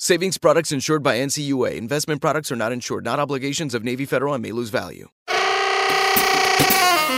[0.00, 1.74] Savings products insured by NCUA.
[1.74, 5.08] Investment products are not insured, not obligations of Navy Federal and may lose value.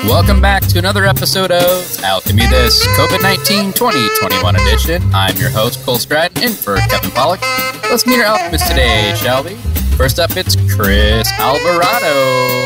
[0.08, 5.02] Welcome back to another episode of Alchemy This COVID 19 2021 edition.
[5.12, 7.42] I'm your host, Cole Stratton, in for Kevin Pollak.
[7.90, 9.56] Let's meet our alchemists today, shall we?
[9.98, 12.64] First up, it's Chris Alvarado.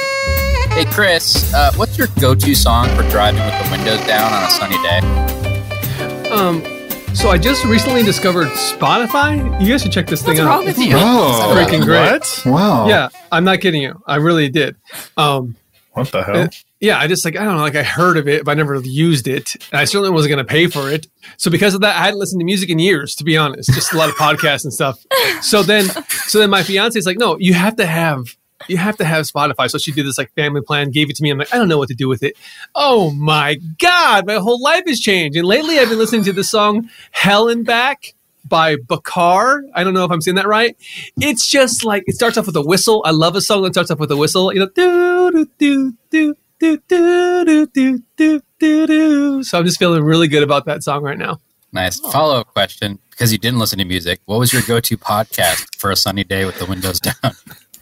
[0.77, 4.45] Hey, Chris, uh, what's your go to song for driving with the windows down on
[4.45, 6.31] a sunny day?
[6.31, 6.74] Um,
[7.15, 9.61] so I just recently discovered Spotify.
[9.61, 10.49] You guys should check this thing What's out.
[10.49, 10.97] wrong with you?
[10.97, 12.11] It's freaking great.
[12.11, 12.43] What?
[12.47, 12.89] Wow.
[12.89, 14.03] Yeah, I'm not kidding you.
[14.07, 14.77] I really did.
[15.17, 15.57] Um,
[15.93, 16.37] What the hell?
[16.37, 16.49] uh,
[16.81, 18.75] yeah, I just like I don't know, like I heard of it, but I never
[18.77, 19.55] used it.
[19.73, 21.07] And I certainly wasn't going to pay for it.
[21.39, 23.73] So because of that, I hadn't listened to music in years, to be honest.
[23.73, 25.05] Just a lot of podcasts and stuff.
[25.41, 25.87] So then,
[26.27, 28.37] so then my fiance is like, "No, you have to have."
[28.69, 29.71] You have to have Spotify.
[29.71, 31.31] So she did this like family plan, gave it to me.
[31.31, 32.37] I'm like, I don't know what to do with it.
[32.75, 35.37] Oh my God, my whole life has changed.
[35.37, 38.15] And lately I've been listening to the song Hell and Back
[38.47, 39.65] by Bakar.
[39.75, 40.77] I don't know if I'm saying that right.
[41.21, 43.03] It's just like it starts off with a whistle.
[43.05, 44.53] I love a song that starts off with a whistle.
[44.53, 49.43] You know, do do do do do do do do do do.
[49.43, 51.41] So I'm just feeling really good about that song right now.
[51.73, 52.01] Nice.
[52.05, 52.11] Oh.
[52.11, 54.21] Follow up question because you didn't listen to music.
[54.27, 57.35] What was your go to podcast for a sunny day with the windows down?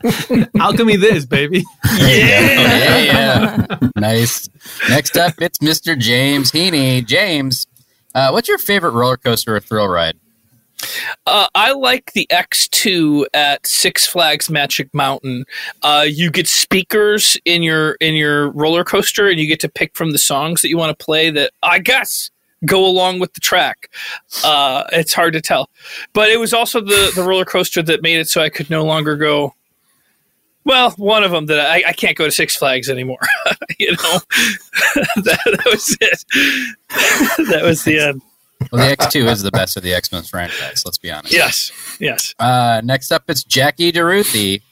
[0.59, 1.65] Alchemy, this baby.
[1.99, 3.79] yeah, yeah.
[3.97, 4.49] nice.
[4.89, 5.99] Next up, it's Mr.
[5.99, 7.05] James Heaney.
[7.05, 7.67] James,
[8.15, 10.17] uh, what's your favorite roller coaster or thrill ride?
[11.27, 15.45] Uh, I like the X2 at Six Flags Magic Mountain.
[15.83, 19.95] Uh, you get speakers in your in your roller coaster, and you get to pick
[19.95, 21.31] from the songs that you want to play.
[21.31, 22.31] That I guess
[22.65, 23.91] go along with the track.
[24.45, 25.71] Uh, it's hard to tell,
[26.13, 28.85] but it was also the the roller coaster that made it so I could no
[28.85, 29.55] longer go.
[30.65, 33.19] Well, one of them that I, I can't go to Six Flags anymore.
[33.79, 33.97] you know,
[34.95, 36.25] that, that was it.
[37.51, 38.23] that was the end.
[38.71, 41.33] Well, the X2 is the best of the X Men franchise, let's be honest.
[41.35, 42.33] Yes, yes.
[42.39, 44.63] Uh, next up, it's Jackie DeRuthi.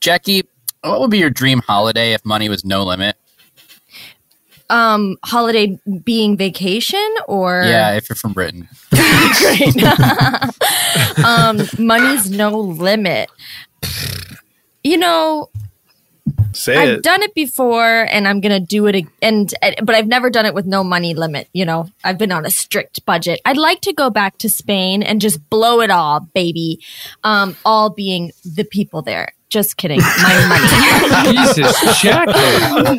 [0.00, 0.42] Jackie,
[0.82, 3.16] what would be your dream holiday if money was no limit?
[4.68, 8.68] Um, holiday being vacation or Yeah, if you're from Britain.
[8.90, 9.82] great.
[11.24, 13.30] um, money's no limit.
[14.84, 15.50] You know,
[16.52, 17.02] Say I've it.
[17.02, 19.10] done it before, and I'm gonna do it again.
[19.22, 21.48] And but I've never done it with no money limit.
[21.52, 23.40] You know, I've been on a strict budget.
[23.44, 26.80] I'd like to go back to Spain and just blow it all, baby.
[27.24, 29.32] Um, all being the people there.
[29.52, 30.00] Just kidding.
[30.00, 31.36] My money.
[31.54, 32.32] Jesus, Jackie.
[32.32, 32.96] blow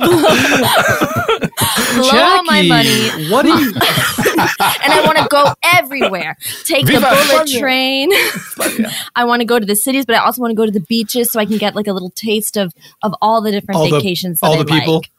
[2.11, 3.09] all my Jackie, money.
[3.31, 3.73] What are you?
[3.73, 6.37] and I want to go everywhere.
[6.63, 7.07] Take the bullet
[7.47, 7.59] España.
[7.59, 8.11] train.
[9.15, 10.79] I want to go to the cities, but I also want to go to the
[10.81, 12.71] beaches so I can get like a little taste of
[13.01, 14.39] of all the different All the- vacations.
[14.39, 14.95] that all I the people?
[14.97, 15.09] like.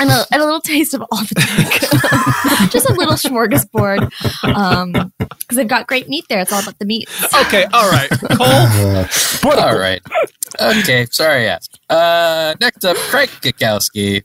[0.00, 2.70] And a, and a little taste of all the tech.
[2.70, 4.10] just a little smorgasbord
[4.40, 6.40] because they've got great meat there.
[6.40, 7.08] It's all about the meat.
[7.46, 9.58] Okay, all right, Cole.
[9.58, 10.02] All right.
[10.60, 11.80] Okay, sorry I asked.
[11.88, 14.24] Uh, next up, Craig Cackowski.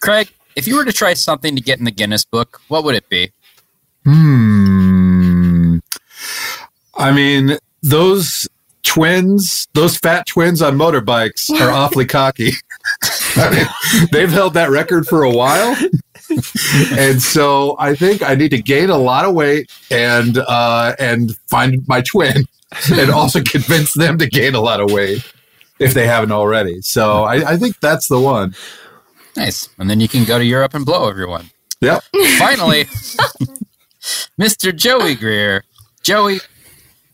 [0.00, 2.94] Craig, if you were to try something to get in the Guinness book, what would
[2.94, 3.32] it be?
[4.04, 5.78] Hmm.
[6.94, 8.48] I mean, those
[8.82, 12.52] twins, those fat twins on motorbikes are awfully cocky.
[14.12, 15.76] They've held that record for a while.
[16.98, 21.36] and so I think I need to gain a lot of weight and uh, and
[21.48, 22.46] find my twin
[22.92, 25.24] and also convince them to gain a lot of weight
[25.78, 26.80] if they haven't already.
[26.80, 28.54] So I, I think that's the one.
[29.36, 29.68] Nice.
[29.78, 31.50] And then you can go to Europe and blow everyone.
[31.80, 32.02] Yep.
[32.38, 32.84] Finally,
[34.40, 34.74] Mr.
[34.74, 35.62] Joey Greer.
[36.02, 36.40] Joey,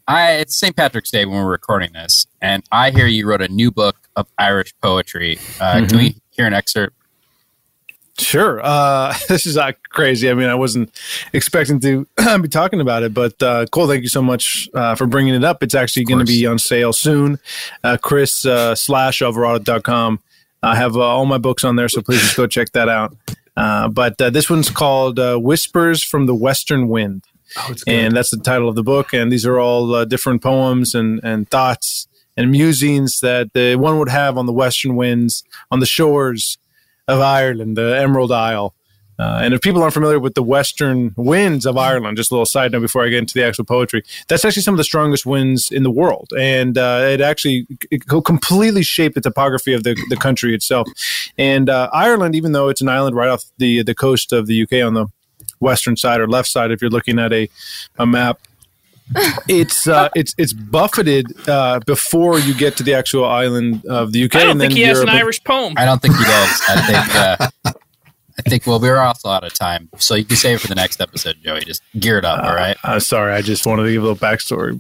[0.07, 0.77] I it's St.
[0.77, 4.27] Patrick's Day when we're recording this, and I hear you wrote a new book of
[4.39, 5.39] Irish poetry.
[5.61, 6.97] Uh, Can we hear an excerpt?
[8.19, 8.61] Sure.
[8.63, 10.31] Uh, this is uh, crazy.
[10.31, 10.91] I mean, I wasn't
[11.33, 12.07] expecting to
[12.41, 15.45] be talking about it, but uh, Cole, thank you so much uh, for bringing it
[15.45, 15.63] up.
[15.63, 17.39] It's actually going to be on sale soon.
[17.83, 20.21] Uh, Chris uh, slash Alvarado.com.
[20.63, 23.17] I have uh, all my books on there, so please just go check that out.
[23.57, 27.25] Uh, but uh, this one's called uh, Whispers from the Western Wind.
[27.87, 29.13] and that's the title of the book.
[29.13, 32.07] And these are all uh, different poems and, and thoughts
[32.37, 36.59] and musings that uh, one would have on the Western winds, on the shores
[37.09, 38.75] of Ireland, the Emerald Isle.
[39.19, 42.47] Uh, and if people aren't familiar with the western winds of Ireland, just a little
[42.47, 45.27] side note before I get into the actual poetry, that's actually some of the strongest
[45.27, 46.33] winds in the world.
[46.37, 50.89] And uh, it actually it completely shaped the topography of the, the country itself.
[51.39, 54.63] And uh, Ireland, even though it's an island right off the, the coast of the
[54.63, 55.07] UK on the
[55.61, 57.49] western side or left side, if you're looking at a,
[57.99, 58.41] a map,
[59.49, 64.25] it's uh, it's it's buffeted uh, before you get to the actual island of the
[64.25, 64.37] UK.
[64.37, 65.75] I don't and then think he has an Irish poem.
[65.77, 66.63] I don't think he does.
[66.69, 67.15] I think.
[67.15, 67.73] Uh,
[68.39, 68.67] I think.
[68.67, 71.37] Well, we're also out of time, so you can save it for the next episode,
[71.43, 71.61] Joey.
[71.65, 72.77] Just gear it up, all right?
[72.83, 74.79] Uh, sorry, I just wanted to give a little backstory.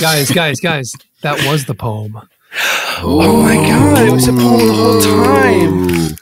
[0.00, 0.92] guys, guys, guys.
[1.22, 2.20] That was the poem.
[2.98, 6.16] Oh my god, it was a poem the whole time.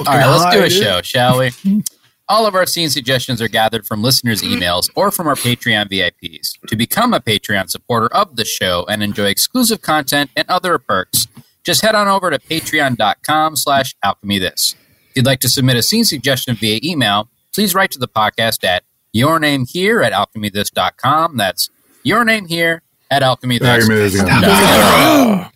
[0.00, 0.82] All right, let's do a dude.
[0.82, 1.50] show, shall we?
[2.26, 4.62] All of our scene suggestions are gathered from listeners' mm-hmm.
[4.62, 6.58] emails or from our Patreon VIPs.
[6.68, 11.28] To become a Patreon supporter of the show and enjoy exclusive content and other perks,
[11.64, 14.74] just head on over to patreon.com slash alchemy this.
[15.10, 18.64] If you'd like to submit a scene suggestion via email, please write to the podcast
[18.64, 21.36] at your name here at alchemythis.com.
[21.36, 21.68] That's
[22.02, 25.50] your name here at alchemythis.com.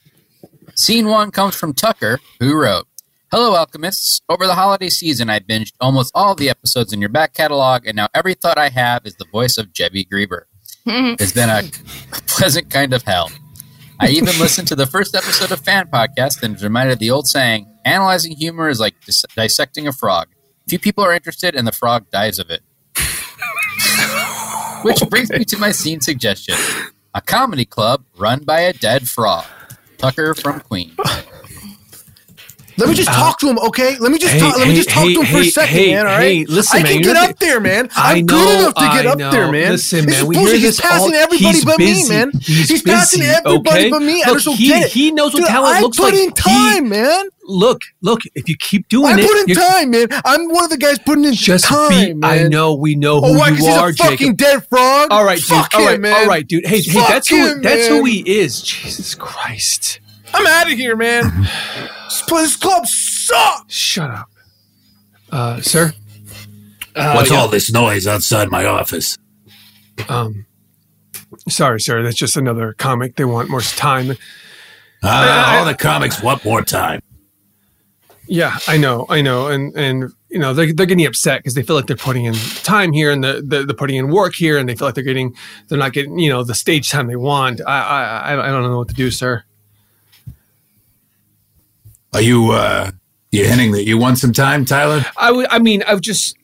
[0.74, 2.87] Scene one comes from Tucker, who wrote,
[3.30, 4.22] Hello, alchemists.
[4.30, 7.94] Over the holiday season, I binged almost all the episodes in your back catalog, and
[7.94, 10.44] now every thought I have is the voice of Jebby Grieber.
[11.20, 11.64] It's been a
[12.26, 13.30] pleasant kind of hell.
[14.00, 17.10] I even listened to the first episode of Fan Podcast and was reminded of the
[17.10, 20.28] old saying, analyzing humor is like dis- dissecting a frog.
[20.66, 22.62] Few people are interested, and the frog dies of it.
[24.82, 26.54] Which brings me to my scene suggestion
[27.14, 29.44] a comedy club run by a dead frog.
[29.98, 30.96] Tucker from Queens.
[32.78, 33.98] Let me just uh, talk to him, okay?
[33.98, 35.76] Let me just Hey, talk, let me just talk hey, to him for a second,
[35.76, 36.06] man.
[36.06, 37.88] All right, listen, I man, can you're get up there, man.
[37.96, 39.72] I I'm know, good enough to get up there, man.
[39.72, 42.02] Listen, man, we hear He's this passing all- everybody he's but busy.
[42.04, 42.30] me, man.
[42.40, 43.90] He's passing busy, everybody okay?
[43.90, 44.18] but me.
[44.18, 44.92] Look, Anderson, he- get it.
[44.92, 46.14] he knows what Dude, talent I looks put like.
[46.14, 47.24] in He- time, man.
[47.50, 48.20] Look, look.
[48.34, 50.20] If you keep doing it, I it, put in time, man.
[50.24, 52.14] I'm one of the guys putting in Just time, be.
[52.14, 52.30] man.
[52.30, 52.74] I know.
[52.74, 53.48] We know oh, who Oh, why?
[53.48, 55.08] you he's are, a fucking dead frog.
[55.10, 55.74] All right, dude.
[55.74, 56.12] All right, man.
[56.12, 56.66] all right, dude.
[56.66, 57.60] Hey, hey, that's who.
[57.60, 58.60] that's who he is.
[58.62, 59.98] Jesus Christ.
[60.34, 61.46] I'm out of here, man.
[62.08, 63.74] this place- club sucks.
[63.74, 64.30] Shut up,
[65.30, 65.92] uh, sir.
[66.94, 67.38] Uh, What's yeah.
[67.38, 69.16] all this noise outside my office?
[70.08, 70.46] Um,
[71.48, 72.02] sorry, sir.
[72.02, 73.16] That's just another comic.
[73.16, 74.16] They want more time.
[75.02, 77.00] Ah, all the comics want more time.
[78.26, 81.62] Yeah, I know, I know, and and you know they're they're getting upset because they
[81.62, 84.58] feel like they're putting in time here and the, the they're putting in work here,
[84.58, 85.34] and they feel like they're getting
[85.68, 87.60] they're not getting you know the stage time they want.
[87.66, 88.02] I I
[88.34, 89.44] I I don't know what to do, sir.
[92.18, 92.90] Are you uh
[93.30, 95.04] you hinting that you want some time, Tyler?
[95.16, 95.46] I would.
[95.50, 96.36] I mean, I would just.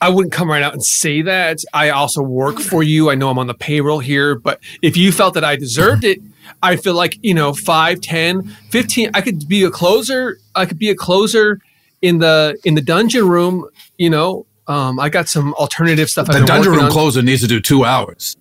[0.00, 1.58] I wouldn't come right out and say that.
[1.74, 3.10] I also work for you.
[3.10, 6.20] I know I'm on the payroll here, but if you felt that I deserved it,
[6.62, 10.38] I feel like, you know, 5, 10, 15, I could be a closer.
[10.54, 11.58] I could be a closer
[12.00, 13.68] in the in the dungeon room,
[13.98, 14.46] you know.
[14.66, 16.28] Um, I got some alternative stuff.
[16.28, 16.90] The dungeon room on.
[16.90, 18.38] closer needs to do two hours.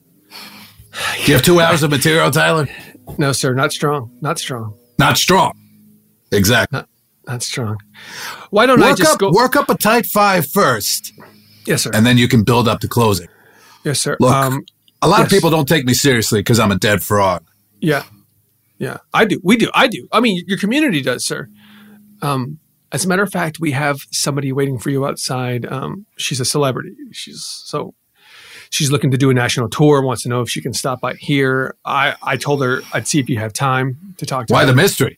[1.17, 2.70] Do you have two hours of material, Tyler?
[3.17, 4.17] No, sir, not strong.
[4.22, 4.77] Not strong.
[4.98, 5.53] Not strong.
[6.31, 6.84] Exactly.
[7.27, 7.77] Not strong.
[8.51, 11.13] Why don't I work just up, go work up a tight five first,
[11.65, 11.91] Yes, sir.
[11.93, 13.27] and then you can build up to closing.
[13.84, 14.15] yes, sir.
[14.19, 14.63] Look, um,
[15.01, 17.46] a lot of people don't take me seriously because I'm a dead frog.
[17.79, 18.03] Yeah.
[18.77, 18.98] Yeah.
[19.13, 19.39] I do.
[19.43, 19.69] We do.
[19.74, 20.07] I do.
[20.12, 21.50] I mean, your community does, sir.
[22.22, 22.60] Um,
[22.91, 25.65] as a matter of fact, we have somebody waiting for you outside.
[25.65, 26.96] Um, she's a celebrity.
[27.12, 27.93] She's so
[28.69, 31.15] she's looking to do a national tour, wants to know if she can stop by
[31.15, 31.75] here.
[31.86, 34.55] I, I told her I'd see if you have time to talk to her.
[34.55, 34.67] Why her.
[34.72, 35.17] the mystery?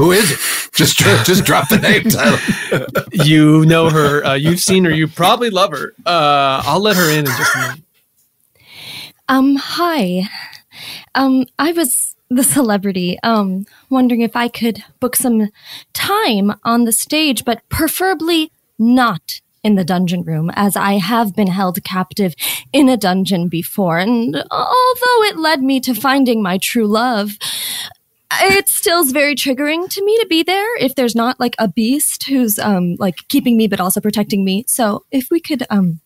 [0.00, 0.38] Who is it?
[0.72, 2.86] Just just drop the name, Tyler.
[3.24, 4.24] you know her.
[4.24, 4.90] Uh, you've seen her.
[4.90, 5.92] You probably love her.
[6.06, 7.82] Uh, I'll let her in in just a minute.
[9.28, 10.22] Um, hi.
[11.14, 13.18] Um, I was the celebrity.
[13.22, 15.50] Um, wondering if I could book some
[15.92, 21.48] time on the stage, but preferably not in the dungeon room, as I have been
[21.48, 22.34] held captive
[22.72, 23.98] in a dungeon before.
[23.98, 27.36] And although it led me to finding my true love,
[28.32, 31.68] it still is very triggering to me to be there if there's not like a
[31.68, 34.64] beast who's um like keeping me but also protecting me.
[34.66, 36.00] So if we could um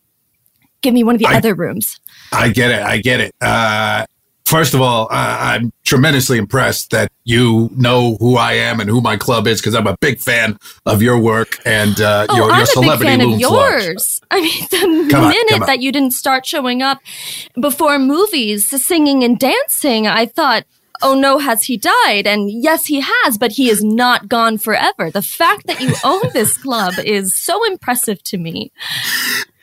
[0.82, 2.00] give me one of the I- other rooms.
[2.32, 2.82] I get it.
[2.82, 3.34] I get it.
[3.40, 4.04] Uh,
[4.44, 9.00] first of all, uh, I'm tremendously impressed that you know who I am and who
[9.00, 12.50] my club is because I'm a big fan of your work and uh, Oh, your,
[12.50, 13.82] I'm your a celebrity big fan of looms large.
[13.84, 14.20] yours.
[14.30, 14.66] I mean,
[15.06, 15.66] the Come minute on.
[15.66, 16.98] that you didn't start showing up
[17.60, 20.64] before movies, singing and dancing, I thought,
[21.04, 22.26] oh no, has he died?
[22.26, 25.10] And yes, he has, but he is not gone forever.
[25.10, 28.72] The fact that you own this club is so impressive to me.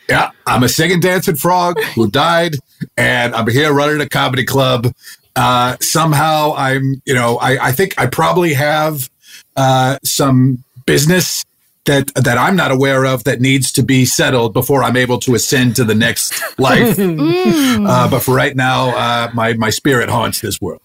[0.08, 2.56] Yeah, I'm a singing, dancing frog who died,
[2.96, 4.94] and I'm here running a comedy club.
[5.36, 9.10] Uh, somehow, I'm, you know, I, I think I probably have
[9.56, 11.44] uh, some business
[11.86, 15.34] that that I'm not aware of that needs to be settled before I'm able to
[15.34, 16.98] ascend to the next life.
[17.12, 17.90] Mm.
[17.90, 20.82] uh, but for right now, uh, my my spirit haunts this world.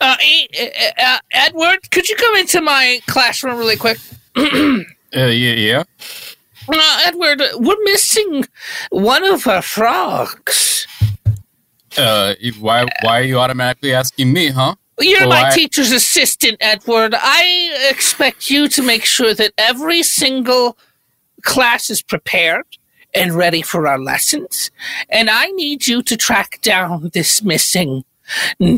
[0.00, 3.98] Uh, E- uh, uh, Edward, could you come into my classroom really quick?
[5.12, 5.82] Uh, yeah, yeah.
[6.72, 8.44] Uh, Edward, we're missing
[8.90, 10.86] one of our frogs.
[11.98, 14.76] Uh, why why are you automatically asking me, huh?
[15.00, 17.14] You're Well, my I- teacher's assistant, Edward.
[17.18, 20.78] I expect you to make sure that every single
[21.42, 22.66] class is prepared
[23.12, 24.70] and ready for our lessons.
[25.08, 28.04] And I need you to track down this missing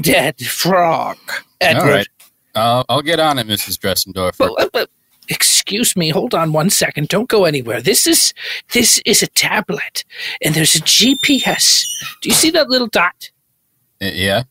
[0.00, 1.18] dead frog,
[1.60, 1.82] Edward.
[1.82, 2.06] All right.
[2.54, 3.78] Uh, I'll get on it, Mrs.
[3.78, 4.36] Dressendorfer.
[4.38, 4.90] But, but- but-
[5.28, 7.08] excuse me, hold on one second.
[7.08, 7.80] Don't go anywhere.
[7.80, 8.34] This is
[8.72, 10.04] this is a tablet,
[10.42, 11.84] and there's a GPS.
[12.20, 13.30] Do you see that little dot?
[14.02, 14.42] Uh, yeah.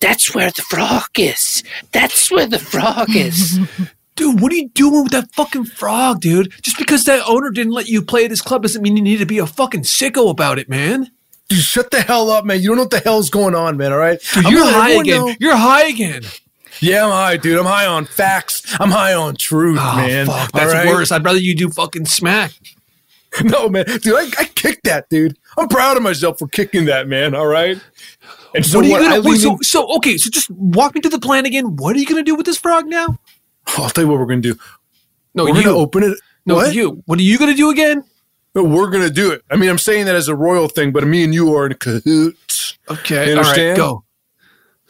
[0.00, 1.62] That's where the frog is.
[1.92, 3.58] That's where the frog is.
[4.14, 6.50] Dude, what are you doing with that fucking frog, dude?
[6.62, 9.18] Just because that owner didn't let you play at his club doesn't mean you need
[9.18, 11.10] to be a fucking sicko about it, man.
[11.48, 12.60] Dude, shut the hell up, man.
[12.60, 13.92] You don't know what the hell's going on, man.
[13.92, 15.26] All right, Dude, you're high again.
[15.26, 16.22] know- You're high again.
[16.80, 17.58] Yeah, I'm high, dude.
[17.58, 18.62] I'm high on facts.
[18.80, 20.26] I'm high on truth, Oh, man.
[20.26, 20.86] fuck, that's right?
[20.86, 21.10] worse.
[21.10, 22.52] I'd rather you do fucking smack.
[23.44, 25.36] No, man, dude, I, I kicked that, dude.
[25.58, 27.34] I'm proud of myself for kicking that, man.
[27.34, 27.78] All right.
[28.54, 29.02] And so what are you what?
[29.10, 31.76] gonna wait, so, so okay, so just walk me through the plan again.
[31.76, 33.18] What are you gonna do with this frog now?
[33.76, 34.56] I'll tell you what we're gonna do.
[35.34, 36.18] No, we're you gonna open it.
[36.46, 36.74] No, what?
[36.74, 37.02] you.
[37.04, 38.04] What are you gonna do again?
[38.56, 39.42] No, we're gonna do it.
[39.50, 41.74] I mean, I'm saying that as a royal thing, but me and you are in
[41.74, 42.78] cahoots.
[42.88, 44.02] Okay, You all right, go.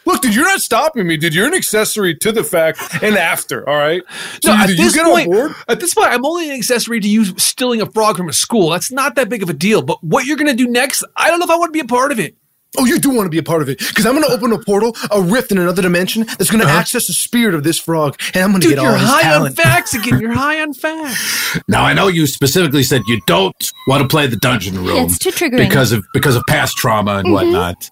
[0.04, 1.34] Look, dude, you're not stopping me, dude.
[1.34, 3.68] You're an accessory to the fact and after.
[3.68, 4.04] All right.
[4.40, 7.08] So No, at you this get point, at this point, I'm only an accessory to
[7.08, 8.70] you stealing a frog from a school.
[8.70, 9.82] That's not that big of a deal.
[9.82, 11.84] But what you're gonna do next, I don't know if I want to be a
[11.84, 12.36] part of it.
[12.78, 14.52] Oh, you do want to be a part of it because I'm going to open
[14.52, 16.78] a portal, a rift in another dimension that's going to Uh-huh.
[16.78, 19.58] access the spirit of this frog, and I'm going to get all you're high talent.
[19.58, 20.18] on facts again.
[20.20, 21.58] You're high on facts.
[21.68, 24.96] Now I know you specifically said you don't want to play the dungeon room.
[24.96, 25.58] Yeah, it's too triggering.
[25.68, 27.32] because of because of past trauma and Mhm.
[27.32, 27.90] whatnot.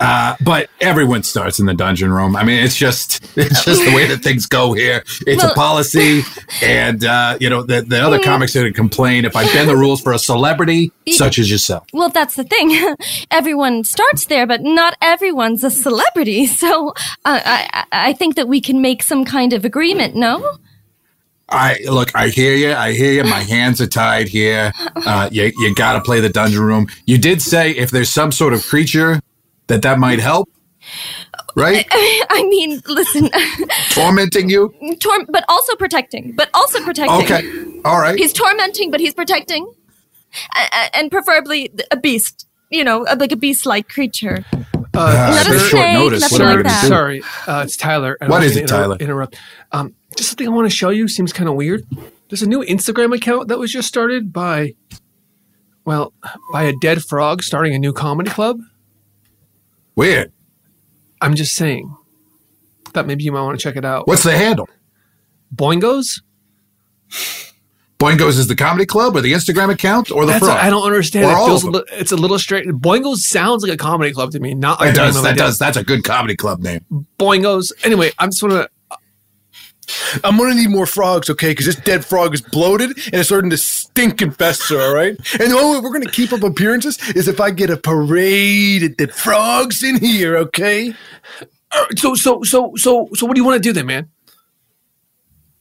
[0.00, 2.36] Uh, but everyone starts in the dungeon room.
[2.36, 5.02] I mean, it's just it's just the way that things go here.
[5.26, 6.22] It's Well- a policy,
[6.62, 8.24] and uh, you know the the other Mm.
[8.24, 11.50] comics are going to complain if I bend the rules for a celebrity such as
[11.50, 11.84] yourself.
[11.92, 12.94] Well, that's the thing.
[13.30, 16.46] Everyone starts there, but not everyone's a celebrity.
[16.56, 16.88] So
[17.24, 20.14] uh, I, I I think that we can make some kind of agreement.
[20.16, 20.58] No.
[21.48, 22.10] I look.
[22.14, 22.72] I hear you.
[22.72, 23.22] I hear you.
[23.24, 24.72] My hands are tied here.
[24.96, 26.88] Uh, you you got to play the dungeon room.
[27.06, 29.20] You did say if there's some sort of creature
[29.68, 30.48] that that might help,
[31.54, 31.86] right?
[31.92, 33.28] I mean, listen,
[33.90, 34.74] Tormenting you.
[35.00, 37.22] Tor- but also protecting, but also protecting.
[37.22, 37.80] Okay.
[37.84, 38.18] All right.
[38.18, 39.72] He's tormenting, but he's protecting,
[40.56, 42.45] a- and preferably a beast.
[42.70, 44.44] You know, like a beast-like creature.
[44.52, 44.62] Uh,
[44.94, 46.88] Not a sir- snake, nothing Sir, like that.
[46.88, 48.16] Sorry, uh, it's Tyler.
[48.20, 48.96] I What don't is it, inter- Tyler?
[48.98, 49.36] Interrupt.
[49.72, 51.06] Um, just something I want to show you.
[51.06, 51.86] Seems kind of weird.
[52.28, 54.74] There's a new Instagram account that was just started by,
[55.84, 56.12] well,
[56.52, 58.58] by a dead frog starting a new comedy club.
[59.94, 60.32] Weird.
[61.20, 61.94] I'm just saying.
[62.88, 64.08] Thought maybe you might want to check it out.
[64.08, 64.68] What's the handle?
[65.54, 66.22] Boingos?
[67.98, 70.58] Boingos is the comedy club or the Instagram account or the That's frog?
[70.58, 71.24] I don't understand.
[71.24, 72.66] Or It all feels a of li- it's a little strange.
[72.66, 74.54] Boingos sounds like a comedy club to me.
[74.54, 75.14] Not like It does.
[75.14, 75.58] name of a That does.
[75.58, 76.84] That's a good comedy club name.
[77.18, 77.72] Boingos.
[77.84, 78.68] Anyway, I'm just gonna.
[80.24, 81.52] I'm gonna need more frogs, okay?
[81.52, 84.80] Because this dead frog is bloated and it's starting to stink and fester.
[84.80, 87.70] All right, and the only way we're gonna keep up appearances is if I get
[87.70, 90.92] a parade of dead frogs in here, okay?
[91.96, 94.08] So, so, so, so, so, what do you want to do then, man?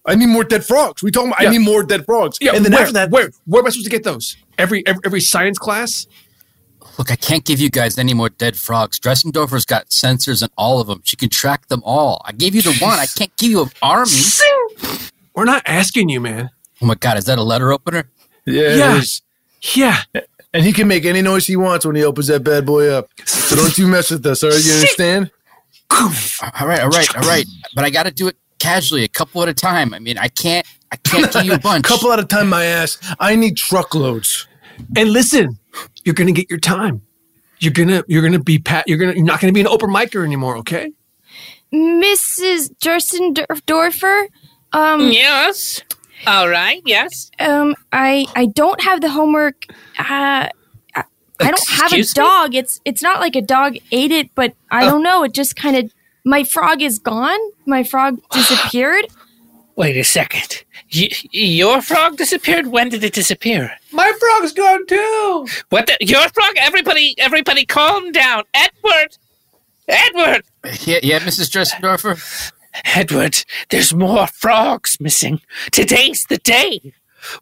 [0.06, 1.02] I need more dead frogs.
[1.02, 1.50] We talking about Yeah.
[1.50, 2.38] I need more dead frogs.
[2.40, 4.38] Yeah, and then where, after that, where, where am I supposed to get those?
[4.58, 6.06] Every, every, every science class?
[6.98, 9.00] Look, I can't give you guys any more dead frogs.
[9.00, 11.02] Dressendorfer's got sensors in all of them.
[11.04, 12.22] She can track them all.
[12.24, 13.00] I gave you the one.
[13.00, 14.12] I can't give you an army.
[15.36, 16.52] We're not asking you, man.
[16.82, 18.10] Oh my god, is that a letter opener?
[18.46, 19.22] yeah, it
[19.76, 20.04] Yeah.
[20.14, 20.22] Yeah.
[20.54, 23.10] and he can make any noise he wants when he opens that bad boy up.
[23.26, 24.64] So don't you mess with us, all right?
[24.64, 25.32] You understand?
[25.92, 26.10] All
[26.68, 27.46] right, all right, all right.
[27.76, 29.94] But I got to do it casually, a couple at a time.
[29.94, 31.86] I mean, I can't, I can't give you a bunch.
[31.86, 32.98] Couple at a time, my ass.
[33.20, 34.48] I need truckloads.
[34.96, 35.58] And listen,
[36.04, 37.02] you're gonna get your time.
[37.60, 38.86] You're gonna, you're gonna be pat.
[38.88, 40.58] You're gonna, you're not gonna be an open micer anymore.
[40.58, 40.92] Okay?
[41.74, 42.70] Mrs.
[42.80, 44.28] Dorfendorfer,
[44.74, 45.82] um, Yes.
[46.28, 46.82] All right.
[46.86, 47.30] Yes.
[47.40, 49.66] um, I I don't have the homework.
[50.00, 50.50] Uh, I,
[50.96, 51.04] I
[51.40, 52.24] don't have a Excuse me?
[52.24, 52.56] dog.
[52.56, 55.24] It's it's not like a dog ate it, but I don't know.
[55.24, 55.94] It just kind of
[56.26, 57.40] my frog is gone.
[57.66, 59.06] My frog disappeared.
[59.76, 60.64] Wait a second.
[60.94, 62.68] Y- your frog disappeared.
[62.68, 63.72] When did it disappear?
[63.92, 65.48] My frog's gone too.
[65.70, 65.88] What?
[65.88, 66.54] The, your frog?
[66.58, 68.44] Everybody, everybody, calm down.
[68.54, 69.18] Edward.
[69.88, 70.44] Edward.
[70.82, 71.50] Yeah, yeah, Mrs.
[71.52, 72.52] Dressendorfer.
[72.84, 73.44] Edward.
[73.70, 75.42] There's more frogs missing.
[75.72, 76.94] Today's the day.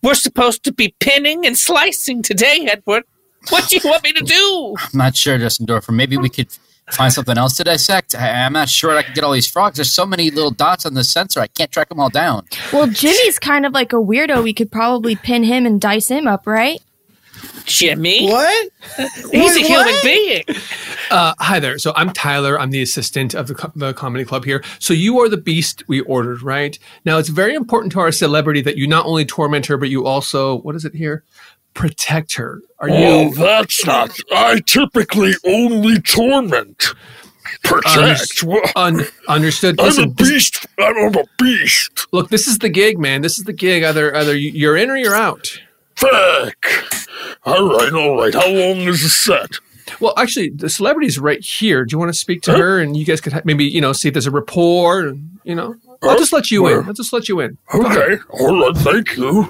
[0.01, 3.03] We're supposed to be pinning and slicing today, Edward.
[3.49, 4.75] What do you want me to do?
[4.79, 5.93] I'm not sure, Dressendorfer.
[5.93, 6.47] Maybe we could
[6.91, 8.15] find something else to dissect.
[8.15, 9.77] I, I'm not sure I can get all these frogs.
[9.77, 11.39] There's so many little dots on the sensor.
[11.39, 12.45] I can't track them all down.
[12.71, 14.43] Well, Jimmy's kind of like a weirdo.
[14.43, 16.81] We could probably pin him and dice him up, right?
[17.65, 18.29] Jimmy?
[18.29, 18.69] What?
[18.97, 19.65] He's a What?
[19.65, 20.43] human being.
[21.09, 21.77] Uh, hi there.
[21.77, 22.59] So I'm Tyler.
[22.59, 24.63] I'm the assistant of the, co- the comedy club here.
[24.79, 26.77] So you are the beast we ordered, right?
[27.05, 30.05] Now it's very important to our celebrity that you not only torment her, but you
[30.05, 31.23] also what is it here?
[31.73, 32.61] Protect her.
[32.79, 33.33] Are Oh, you?
[33.35, 34.15] that's not.
[34.31, 36.93] I typically only torment.
[37.63, 38.43] Protect.
[38.43, 39.79] Well, Un- understood.
[39.79, 40.65] I'm a Listen, this- beast.
[40.79, 42.07] I'm a beast.
[42.11, 43.21] look, this is the gig, man.
[43.21, 43.83] This is the gig.
[43.83, 45.59] Either either you- you're in or you're out.
[45.95, 46.65] Fuck.
[47.45, 48.33] All right, all right.
[48.33, 49.49] How long is the set?
[49.99, 51.85] Well, actually, the celebrity's right here.
[51.85, 53.93] Do you want to speak to her, and you guys could ha- maybe you know
[53.93, 54.99] see if there's a rapport?
[55.07, 56.81] And, you know, I'll just let you Where?
[56.81, 56.87] in.
[56.87, 57.57] I'll just let you in.
[57.71, 57.97] Go ahead.
[57.97, 58.21] Okay.
[58.31, 58.77] All right.
[58.77, 59.43] Thank you.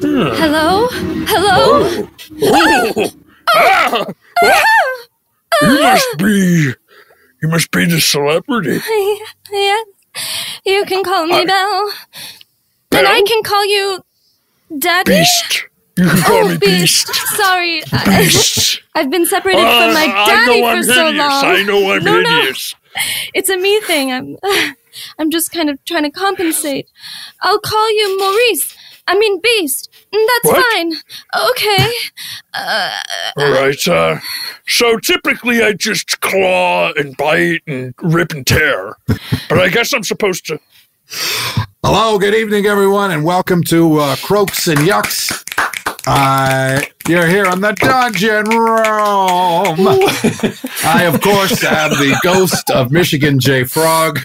[0.00, 2.08] Hello, hello.
[2.42, 3.10] Oh.
[3.54, 4.04] Ah,
[4.40, 4.64] what?
[5.62, 6.72] You must be.
[7.42, 8.78] You must be the celebrity.
[9.50, 9.82] yeah,
[10.66, 11.92] you can call me Belle,
[12.92, 14.02] and I can call you
[14.78, 15.12] Daddy.
[15.12, 15.64] Beast.
[15.96, 17.06] You can call Oh, me Beast.
[17.36, 18.82] Sorry, Beast.
[18.94, 21.18] I, have been separated Ah, from my I daddy know I'm for so hideous.
[21.18, 21.44] long.
[21.44, 22.50] I know I'm no, no,
[23.34, 24.12] it's a me thing.
[24.12, 24.36] I'm,
[25.18, 26.88] I'm just kind of trying to compensate.
[27.42, 28.76] I'll call you Maurice.
[29.06, 29.88] I mean Beast.
[30.14, 30.72] Mm, That's What?
[30.74, 30.92] fine.
[31.50, 31.90] Okay.
[32.54, 32.96] Uh,
[33.38, 33.88] All right.
[33.88, 34.20] Uh,
[34.66, 40.04] so typically I just claw and bite and rip and tear, but I guess I'm
[40.04, 40.60] supposed to.
[41.82, 45.42] Hello, good evening, everyone, and welcome to uh, Croaks and Yucks.
[46.10, 49.76] Uh, you're here on the dungeon room.
[50.82, 53.64] I, of course, am the ghost of Michigan J.
[53.64, 54.20] Frog,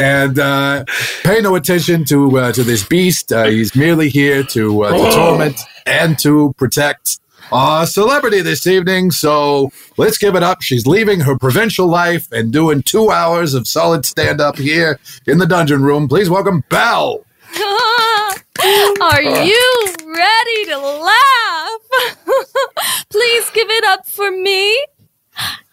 [0.00, 0.86] and uh,
[1.22, 3.32] pay no attention to uh, to this beast.
[3.34, 7.18] Uh, he's merely here to, uh, to torment and to protect
[7.52, 9.10] a celebrity this evening.
[9.10, 10.62] So let's give it up.
[10.62, 15.36] She's leaving her provincial life and doing two hours of solid stand up here in
[15.36, 16.08] the dungeon room.
[16.08, 17.26] Please welcome Belle.
[19.00, 21.80] Are you ready to laugh?
[23.10, 24.86] Please give it up for me.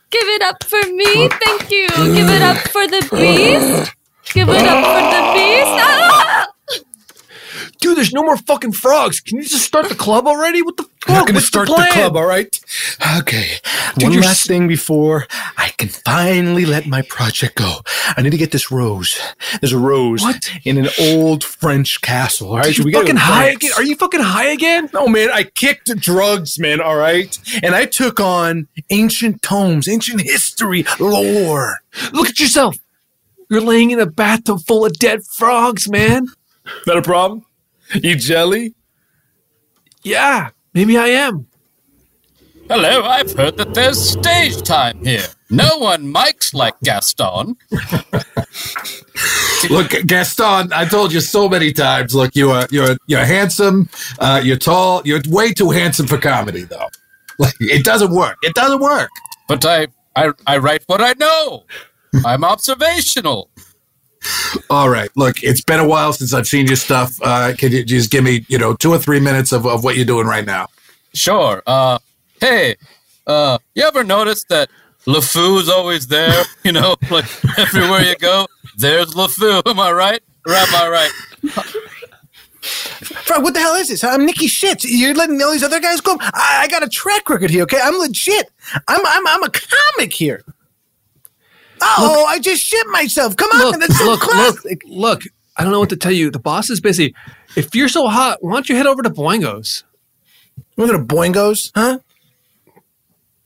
[0.10, 1.30] Give it up for me.
[1.30, 1.88] Thank you.
[2.16, 3.94] Give it up for the beast.
[4.34, 5.78] Give it up for the beast.
[5.86, 6.48] Ah!
[7.80, 9.20] Dude, there's no more fucking frogs.
[9.20, 10.62] Can you just start the club already?
[10.62, 10.92] What the fuck?
[11.10, 11.92] I'm not What's start the, plan?
[11.92, 12.60] club, all right?
[13.20, 13.52] Okay.
[13.98, 17.82] Dude, One last s- thing before I can finally let my project go.
[18.16, 19.20] I need to get this rose.
[19.62, 20.24] There's a rose
[20.66, 22.66] in an old French castle, all right?
[22.66, 23.72] Dude, you We fucking high again?
[23.78, 24.90] Are you fucking high again?
[24.94, 25.30] No, man.
[25.32, 27.38] I kicked drugs, man, all right?
[27.64, 31.78] And I took on ancient tomes, ancient history, lore.
[32.12, 32.76] Look at yourself.
[33.50, 36.28] You're laying in a bathtub full of dead frogs, man.
[36.86, 37.46] That a problem?
[38.04, 38.76] You jelly?
[40.04, 41.48] Yeah, maybe I am.
[42.70, 45.26] Hello, I've heard that there's stage time here.
[45.50, 47.56] No one mics like Gaston.
[49.70, 52.14] Look, Gaston, I told you so many times.
[52.14, 56.90] Look, you're you're you're handsome, uh, you're tall, you're way too handsome for comedy, though.
[57.40, 58.36] Like, it doesn't work.
[58.44, 59.10] It doesn't work.
[59.48, 61.64] But I, I, I write what I know.
[62.26, 63.50] I'm observational.
[64.70, 65.10] All right.
[65.16, 67.20] Look, it's been a while since I've seen your stuff.
[67.22, 69.96] Uh, can you just give me, you know, two or three minutes of, of what
[69.96, 70.68] you're doing right now?
[71.14, 71.64] Sure.
[71.66, 72.00] Uh,
[72.40, 72.76] hey,
[73.26, 74.70] uh, you ever notice that
[75.06, 76.44] LeFou's always there?
[76.64, 77.24] You know, like
[77.58, 79.62] everywhere you go, there's LeFou.
[79.66, 80.22] Am I right?
[80.46, 81.54] Or am I right?
[82.62, 84.04] Frog, what the hell is this?
[84.04, 84.84] I'm Nicky Shits.
[84.86, 86.18] You're letting all these other guys go?
[86.20, 87.80] I, I got a track record here, okay?
[87.82, 88.50] I'm legit.
[88.90, 90.44] I'm I'm I'm a comic here.
[91.82, 93.36] Oh, I just shit myself.
[93.36, 94.84] Come on, Look, that's so look, classic.
[94.86, 95.22] look, look.
[95.58, 96.30] I don't know what to tell you.
[96.32, 97.16] The boss is busy.
[97.56, 99.84] If you're so hot, why don't you head over to Boingo's?
[100.76, 102.00] We're gonna Boingos, huh?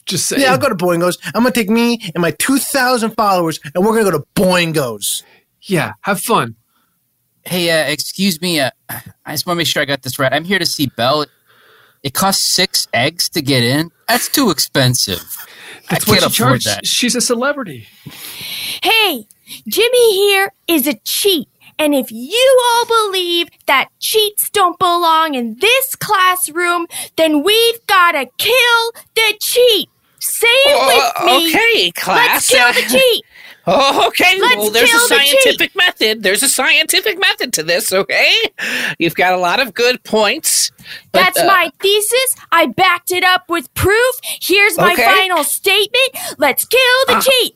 [0.06, 0.42] Just say.
[0.42, 1.18] Yeah, I'll go to Boingos.
[1.28, 5.24] I'm gonna take me and my 2,000 followers, and we're gonna go to Boingos.
[5.62, 6.56] Yeah, have fun.
[7.44, 8.60] Hey, uh, excuse me.
[8.60, 10.32] Uh, I just want to make sure I got this right.
[10.34, 11.26] I'm here to see Belle.
[12.04, 13.90] It costs six eggs to get in.
[14.08, 15.24] That's too expensive.
[15.92, 16.66] That's I what can't she afford charges.
[16.66, 16.86] that.
[16.88, 17.88] She's a celebrity.
[18.84, 19.28] Hey,
[19.68, 21.48] Jimmy here is a cheat.
[21.78, 28.12] And if you all believe that cheats don't belong in this classroom, then we've got
[28.14, 29.90] to kill the cheat.
[30.20, 31.50] Say it Oh, with uh, me.
[31.50, 32.52] okay, class.
[32.54, 33.26] Let's kill the cheat.
[33.68, 34.40] Oh, okay.
[34.42, 36.24] Let's well, there's a kill the scientific method.
[36.24, 38.34] There's a scientific method to this, okay?
[38.98, 40.72] You've got a lot of good points.
[41.12, 42.36] but, That's uh, my thesis.
[42.52, 44.16] I backed it up with proof.
[44.42, 45.04] Here's my Okay.
[45.06, 46.10] final statement.
[46.40, 47.22] Let's kill the Ah.
[47.22, 47.56] cheat.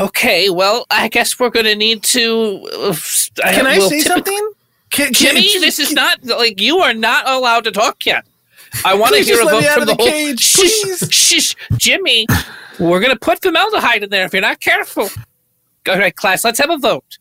[0.00, 2.68] Okay, well, I guess we're going to need to.
[2.72, 2.94] Uh,
[3.52, 4.50] Can I will say typic- something?
[4.90, 8.24] Can, can- Jimmy, just- this is not like you are not allowed to talk yet.
[8.84, 10.10] I want to hear just a let me vote out from of the, the whole.
[10.12, 11.08] cage, Shh, please.
[11.10, 12.26] shh, Jimmy.
[12.78, 15.08] We're gonna put formaldehyde in there if you're not careful.
[15.88, 17.18] All right, class, let's have a vote.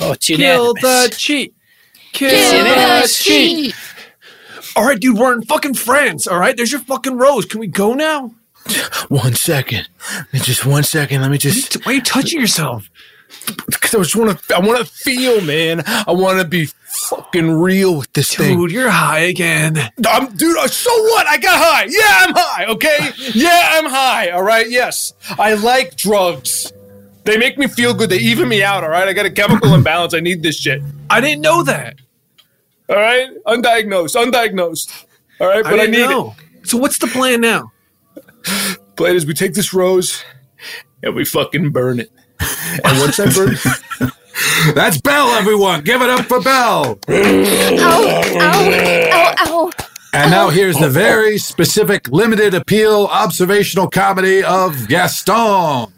[0.00, 1.54] Oh, it's Kill the cheat.
[2.12, 3.74] Kill, Kill the the cheat.
[4.76, 6.26] All right, dude, we're in fucking France.
[6.26, 7.44] All right, there's your fucking rose.
[7.44, 8.34] Can we go now?
[9.08, 9.88] One second.
[10.34, 11.22] Just one second.
[11.22, 11.84] Let me just.
[11.84, 12.88] Why are you touching yourself?
[13.66, 14.56] Because I just want to.
[14.56, 15.82] I want to feel, man.
[15.86, 16.68] I want to be
[17.08, 18.58] fucking real with this thing.
[18.58, 19.78] Dude, you're high again.
[20.06, 20.56] I'm, dude.
[20.58, 21.26] uh, So what?
[21.26, 21.84] I got high.
[21.88, 22.64] Yeah, I'm high.
[22.66, 23.10] Okay.
[23.34, 24.30] Yeah, I'm high.
[24.30, 24.68] All right.
[24.68, 26.72] Yes, I like drugs.
[27.24, 28.10] They make me feel good.
[28.10, 28.82] They even me out.
[28.82, 29.06] All right.
[29.06, 30.14] I got a chemical imbalance.
[30.14, 30.82] I need this shit.
[31.10, 31.96] I didn't know that.
[32.88, 33.28] All right.
[33.46, 34.16] Undiagnosed.
[34.16, 35.04] Undiagnosed.
[35.40, 35.62] All right.
[35.62, 36.34] But I, didn't need know.
[36.64, 37.72] So what's the plan now?
[38.16, 38.78] it.
[38.96, 40.22] Plan is we take this rose
[41.02, 42.10] and we fucking burn it.
[42.84, 43.54] And once I burn,
[44.74, 45.82] That's Belle, everyone.
[45.82, 46.98] Give it up for Belle.
[47.08, 48.64] Ow, ow,
[49.10, 49.34] ow.
[49.38, 49.70] ow.
[50.12, 55.34] And now here's the very specific, limited appeal observational comedy of Gaston.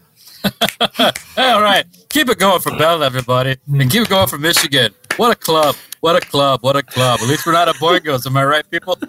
[1.37, 4.95] All right, keep it going for Belle, everybody, and keep it going for Michigan.
[5.17, 5.77] What a club!
[6.01, 6.63] What a club!
[6.63, 7.21] What a club!
[7.21, 8.99] At least we're not at Boingos, am I right, people?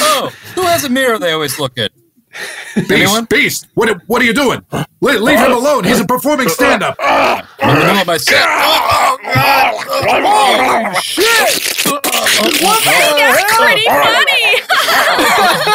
[0.00, 1.92] oh, who has a mirror they always look at?
[2.88, 4.64] Beast, Beast, what, what are you doing?
[5.00, 5.84] Le- leave him uh, alone.
[5.84, 6.96] He's a uh, performing uh, stand-up.
[7.00, 8.44] I'm in oh, oh, the middle of my set.
[12.84, 14.58] That's pretty funny.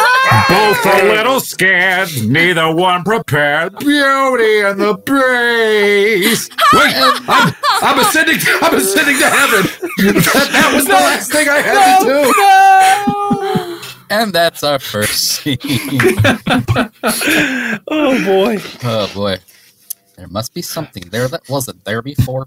[0.48, 3.78] Both a little scared, neither one prepared.
[3.78, 6.52] Beauty and the Beast.
[6.72, 8.38] Wait, I'm, I'm ascending.
[8.62, 9.62] I'm ascending to heaven.
[10.14, 12.04] that, that was the last thing I had to
[13.06, 13.13] do.
[14.14, 15.58] And that's our first scene.
[17.88, 18.58] oh boy.
[18.84, 19.38] Oh boy.
[20.16, 22.46] There must be something there that wasn't there before.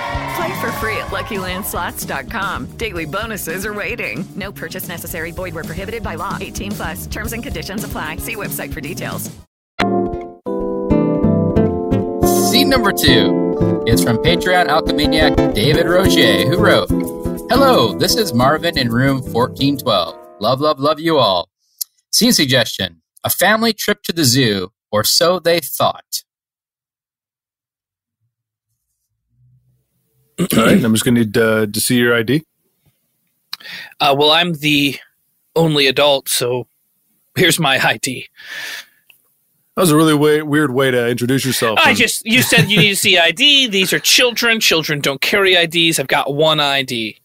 [0.41, 2.65] Play for free at LuckyLandSlots.com.
[2.77, 4.25] Daily bonuses are waiting.
[4.35, 5.31] No purchase necessary.
[5.31, 6.35] Void where prohibited by law.
[6.41, 7.05] 18 plus.
[7.05, 8.15] Terms and conditions apply.
[8.15, 9.29] See website for details.
[12.49, 16.89] Scene number two is from Patreon alchemaniac David Roger, who wrote,
[17.51, 20.15] Hello, this is Marvin in room 1412.
[20.39, 21.49] Love, love, love you all.
[22.11, 26.23] Scene suggestion A family trip to the zoo, or so they thought.
[30.57, 32.43] All right, I'm just going to need uh, to see your ID.
[33.99, 34.97] Uh, well, I'm the
[35.55, 36.67] only adult, so
[37.35, 38.27] here's my ID.
[39.75, 41.79] That was a really way, weird way to introduce yourself.
[41.81, 43.67] I just you said you need to see ID.
[43.67, 44.59] These are children.
[44.59, 45.97] Children don't carry IDs.
[45.97, 47.17] I've got one ID.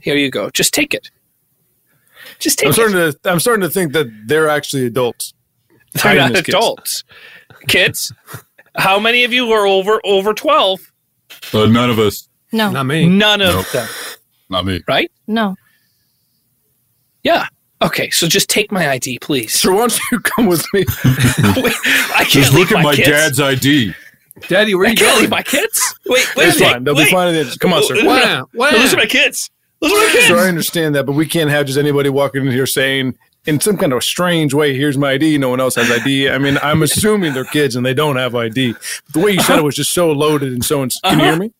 [0.00, 0.50] Here you go.
[0.50, 1.10] Just take it.
[2.38, 2.74] Just take I'm it.
[2.74, 3.18] starting to.
[3.24, 5.34] I'm starting to think that they're actually adults.
[6.02, 6.48] They're not as kids.
[6.48, 7.04] adults.
[7.68, 8.12] Kids.
[8.76, 10.92] How many of you are over over twelve?
[11.52, 12.28] Uh, none of us.
[12.54, 12.70] No.
[12.70, 13.06] Not me.
[13.08, 13.66] None of Nope.
[13.72, 13.88] them.
[14.48, 14.80] Not me.
[14.86, 15.10] Right?
[15.26, 15.56] No.
[17.22, 17.46] Yeah.
[17.82, 18.10] Okay.
[18.10, 19.52] So just take my ID, please.
[19.52, 20.84] So why don't you come with me?
[21.04, 23.08] I can't Just leave look at my kids.
[23.08, 23.92] dad's ID.
[24.48, 25.20] Daddy, where I you can't going?
[25.22, 25.94] leave my kids.
[26.06, 26.48] Wait, wait.
[26.48, 26.84] It's fine.
[26.84, 27.06] They'll wait.
[27.06, 27.34] be fine.
[27.34, 27.58] in it.
[27.60, 27.94] Come on, sir.
[27.96, 28.70] No, Wow, wow.
[28.70, 29.50] no, Those are my kids.
[29.80, 30.26] Those are my kids.
[30.26, 33.60] Sir, I understand that, but we can't have just anybody walking in here saying in
[33.60, 35.38] some kind of strange way, here's my ID.
[35.38, 36.30] No one else has ID.
[36.30, 38.72] I mean, I'm assuming they're kids and they don't have ID.
[38.72, 40.82] But the way you said it was just so loaded and so.
[40.82, 41.32] Ins- Can you uh-huh.
[41.32, 41.52] hear me?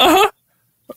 [0.00, 0.30] Uh huh.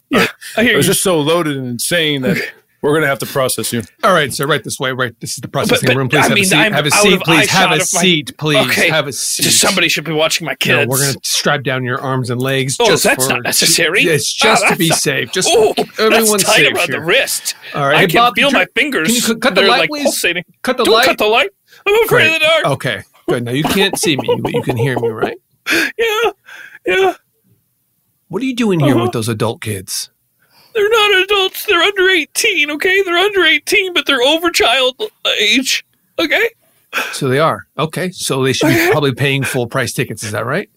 [0.09, 0.93] Yeah, I hear It was you.
[0.93, 2.37] just so loaded and insane that
[2.81, 3.81] we're gonna have to process you.
[4.03, 4.91] All right, sir, right this way.
[4.91, 6.09] Right, this is the processing but room.
[6.09, 6.55] Please I have mean, a seat.
[6.55, 7.49] I'm have a out seat, of please.
[7.49, 8.67] Have eyeshot a of my- seat, please.
[8.71, 8.89] Okay.
[8.89, 9.43] Have a seat.
[9.43, 10.89] Just somebody should be watching my No, kids.
[10.89, 12.75] we're gonna strap down your arms and legs.
[12.79, 14.01] Oh, just that's for- not necessary.
[14.03, 15.31] It's Ah, just to that's be not- safe.
[15.31, 16.99] Just oh, everyone's that's tight safe around here.
[16.99, 17.55] the wrist.
[17.75, 19.07] All right, I Hey, can Bob, feel did my fingers.
[19.07, 20.03] can you cut the They're light, like please?
[20.03, 20.43] pulsating.
[20.63, 21.05] Cut the Don't light.
[21.05, 21.49] cut the light.
[21.85, 22.27] I'm afraid Great.
[22.27, 22.65] of the dark.
[22.65, 23.43] Okay, good.
[23.45, 25.37] Now you can't see me, but you can hear me, right?
[25.97, 26.31] Yeah,
[26.85, 27.13] yeah.
[28.33, 29.03] What are you doing here Uh-huh.
[29.03, 30.09] with those adult kids?
[30.73, 31.67] They're not adults.
[31.67, 33.03] They're under 18, okay?
[33.03, 34.99] They're under 18, but they're over child
[35.39, 35.85] age,
[36.17, 36.49] okay?
[37.11, 37.67] So they are.
[37.77, 40.23] Okay, so they should be probably paying full price tickets.
[40.23, 40.67] Is that right?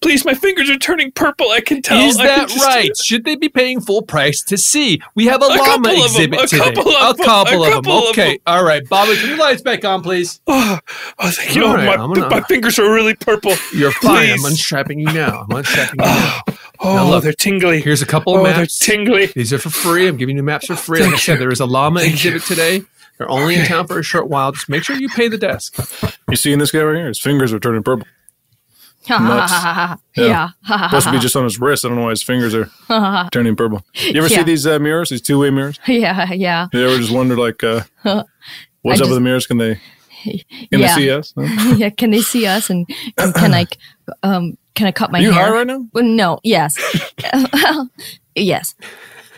[0.00, 1.50] Please, my fingers are turning purple.
[1.50, 1.98] I can tell.
[2.00, 2.96] Is that can just- right?
[2.96, 5.00] Should they be paying full price to see?
[5.14, 6.64] We have a, A llama couple of 'em, exhibit a today.
[6.74, 8.02] couple of a 'em, couple of couple them.
[8.04, 8.38] of Okay, 'em.
[8.46, 10.40] all right, Bobby, can you lights back on, please?
[10.48, 10.78] Oh,
[11.18, 11.64] oh thank you.
[11.64, 13.54] Oh, right, my, gonna- my fingers are really purple.
[13.74, 14.30] You're fine.
[14.30, 15.46] I'm unstrapping you now.
[15.48, 16.40] I'm unstrapping you now.
[16.80, 17.80] Oh, Now look, they're tingly.
[17.80, 19.26] Here's a couple of Oh, they're tingly.
[19.26, 20.06] These are for free.
[20.08, 21.02] I'm giving you maps for free.
[21.02, 22.82] Like I said, there is a llama exhibit today.
[23.18, 24.50] They're only in town for a short while.
[24.52, 25.76] Just make sure you pay the desk.
[26.28, 27.06] You seeing this guy right here?
[27.08, 28.06] His fingers are turning purple.
[29.08, 29.96] yeah.
[30.16, 30.48] Yeah.
[30.66, 31.84] Supposed to be just on his wrist.
[31.84, 32.70] I don't know why his fingers are
[33.32, 33.84] turning purple.
[33.94, 34.38] You ever Yeah.
[34.38, 35.10] see these uh, mirrors?
[35.10, 35.78] These two way mirrors?
[35.86, 36.32] yeah.
[36.32, 36.68] Yeah.
[36.72, 38.24] You ever just wonder like, uh, what's I up
[38.98, 39.46] just- with the mirrors?
[39.46, 39.80] Can they?
[40.24, 40.40] Can
[40.70, 40.78] yeah.
[40.78, 41.34] they see us?
[41.36, 41.44] No?
[41.74, 41.90] yeah.
[41.90, 42.70] Can they see us?
[42.70, 42.86] And,
[43.18, 43.66] and can I,
[44.22, 45.44] um, can I cut my Are you hair?
[45.48, 45.86] high right now?
[45.92, 46.40] Well, no.
[46.42, 46.74] Yes.
[48.34, 48.74] yes.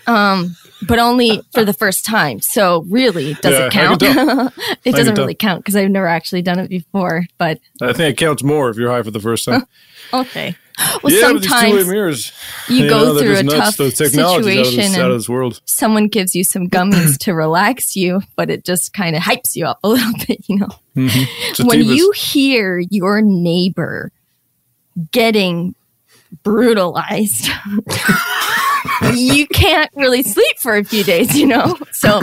[0.07, 2.41] Um, but only for the first time.
[2.41, 4.01] So really, does Yeah, it count?
[4.01, 4.41] tell.
[4.57, 7.27] I it doesn't really count because I've never actually done it before.
[7.39, 9.67] But I think it counts more if you're high for the first time.
[10.13, 10.57] okay.
[11.03, 12.33] Well, yeah, sometimes mirrors.
[12.69, 13.57] you go know, through a nuts.
[13.57, 15.63] tough The technology's out of, situation out of this world.
[15.65, 19.65] someone gives you some gummies to relax you, but it just kind of hypes you
[19.65, 20.69] up a little bit, you know.
[20.95, 21.67] Mm-hmm.
[21.67, 24.13] when you hear your neighbor
[25.13, 25.75] getting
[26.43, 27.49] brutalized,
[29.15, 31.77] you can't really sleep for a few days, you know?
[31.93, 32.21] So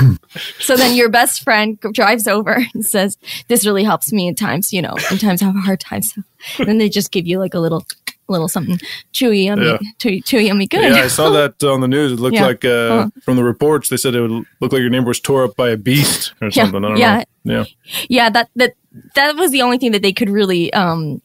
[0.59, 3.17] so then your best friend drives over and says,
[3.47, 6.01] This really helps me in times, you know, in times I have a hard time.
[6.01, 6.21] So
[6.59, 7.85] then they just give you like a little
[8.29, 8.79] little something
[9.13, 9.77] chewy yummy Yeah.
[9.99, 10.81] chewy, chewy yummy good.
[10.95, 12.13] Yeah, I saw that on the news.
[12.13, 12.45] It looked Yeah.
[12.47, 13.09] like uh, Uh-huh.
[13.21, 15.69] from the reports they said it would look like your neighbor was tore up by
[15.71, 16.85] a beast or Yeah, something.
[16.85, 17.23] I don't yeah.
[17.43, 17.53] know.
[17.53, 17.63] Yeah.
[18.09, 18.73] yeah that that
[19.15, 21.21] that was the only thing that they could really um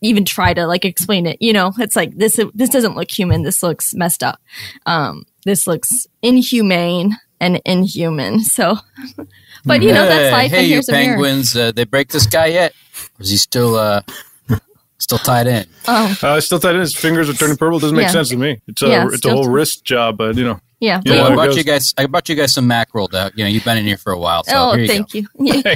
[0.00, 3.42] even try to like explain it you know it's like this this doesn't look human
[3.42, 4.40] this looks messed up
[4.86, 8.76] um this looks inhumane and inhuman so
[9.64, 11.56] but you know that's life Hey, and you here's a penguins!
[11.56, 12.72] Uh, they break this guy yet?
[13.18, 14.02] Or is he still uh,
[14.98, 15.66] still tied in?
[15.88, 16.80] oh Uh, still tight in.
[16.80, 17.78] His fingers are turning purple.
[17.78, 18.12] Doesn't make Yeah.
[18.12, 18.60] sense to me.
[18.66, 20.60] It's a Yeah, it's a whole t- wrist job, but you know.
[20.80, 21.56] Yeah You know I how it brought goes.
[21.56, 21.94] you guys.
[21.98, 23.08] I brought you guys some mackerel.
[23.08, 24.44] To, you know, you've been in here for a while.
[24.44, 25.18] So oh, here you thank go.
[25.18, 25.26] you.
[25.38, 25.54] Yeah.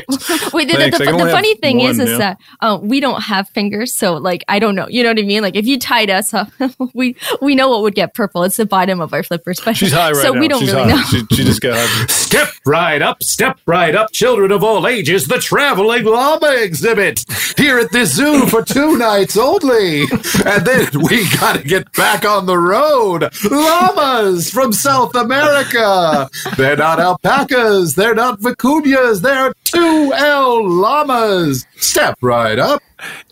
[0.53, 0.99] Wait, the, Thanks.
[0.99, 2.19] the, I can the funny have thing is, one, is yeah.
[2.19, 4.87] that uh, we don't have fingers, so like I don't know.
[4.89, 5.43] You know what I mean?
[5.43, 6.49] Like if you tied us up,
[6.95, 8.43] we we know what would get purple.
[8.45, 10.41] It's the bottom of our flippers, but She's high right so now.
[10.41, 10.97] we don't She's really high.
[10.97, 11.03] know.
[11.29, 12.07] She, she just got high.
[12.07, 17.25] Step right up, step right up, children of all ages, the traveling llama exhibit
[17.57, 20.03] here at this zoo for two nights only.
[20.45, 23.31] And then we gotta get back on the road.
[23.51, 26.29] Llamas from South America.
[26.57, 31.67] They're not alpacas, they're not vicuñas, they're 2L llamas.
[31.77, 32.83] Step right up.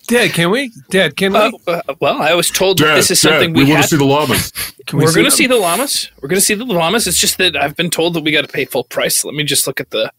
[0.09, 0.73] Dad, can we?
[0.91, 1.39] Dad, can we?
[1.39, 3.85] Uh, uh, well, I was told that Dad, this is Dad, something we we, wanna
[3.85, 4.51] see the llamas.
[4.87, 6.11] Can we We're going to see the llamas.
[6.21, 7.07] We're going to see the llamas.
[7.07, 9.25] It's just that I've been told that we got to pay full price.
[9.25, 10.11] Let me just look at the.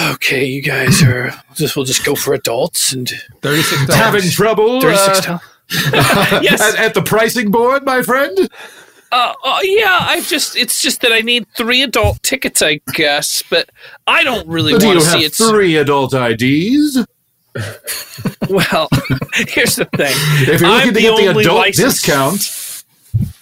[0.00, 1.32] Okay, you guys are.
[1.56, 3.10] Just we'll just go for adults and
[3.42, 4.34] Thirty-six Having dollars.
[4.34, 5.38] trouble thirty-six uh,
[6.42, 6.60] yes.
[6.60, 8.48] at, at the pricing board, my friend?
[9.10, 10.56] Uh, uh, yeah, I've just.
[10.56, 13.42] It's just that I need three adult tickets, I guess.
[13.48, 13.70] But
[14.06, 15.34] I don't really Do want you to see have it.
[15.34, 17.04] three adult IDs?
[18.48, 18.88] Well,
[19.34, 20.12] here's the thing.
[20.48, 22.84] If you're looking I'm to get the only adult licensed- discount,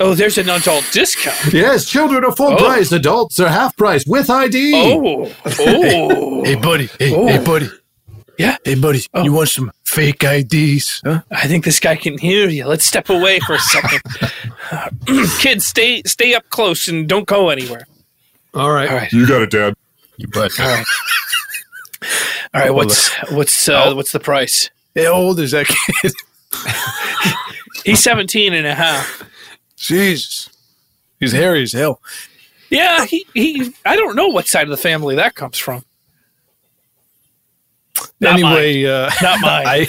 [0.01, 1.53] Oh, there's an adult discount.
[1.53, 2.57] yes, children are full Oh.
[2.57, 4.73] price, adults are half price with ID.
[4.75, 6.45] Oh, oh.
[6.45, 6.89] Hey, buddy.
[6.99, 7.27] Hey, Oh.
[7.27, 7.69] hey, buddy.
[8.39, 8.57] Yeah.
[8.65, 9.03] Hey, buddy.
[9.23, 11.01] You want some fake IDs?
[11.05, 11.23] Huh?
[11.31, 12.67] I think this guy can hear you.
[12.67, 14.01] Let's step away for a second.
[15.39, 17.87] Kids, stay stay up close and don't go anywhere.
[18.55, 18.89] All right.
[18.89, 19.13] All right.
[19.13, 19.75] You got it, Dad.
[20.17, 20.59] You bet.
[20.61, 20.87] All right.
[22.55, 22.75] All right.
[22.75, 24.71] What's what's uh, what's the price?
[24.95, 26.13] How old is that kid?
[27.85, 29.23] He's 17 and a half.
[29.77, 30.49] Jesus.
[31.21, 32.01] He's hairy as hell.
[32.71, 35.85] Yeah, he, he I don't know what side of the family that comes from.
[38.21, 39.67] Not anyway, uh, Not mine.
[39.67, 39.87] I,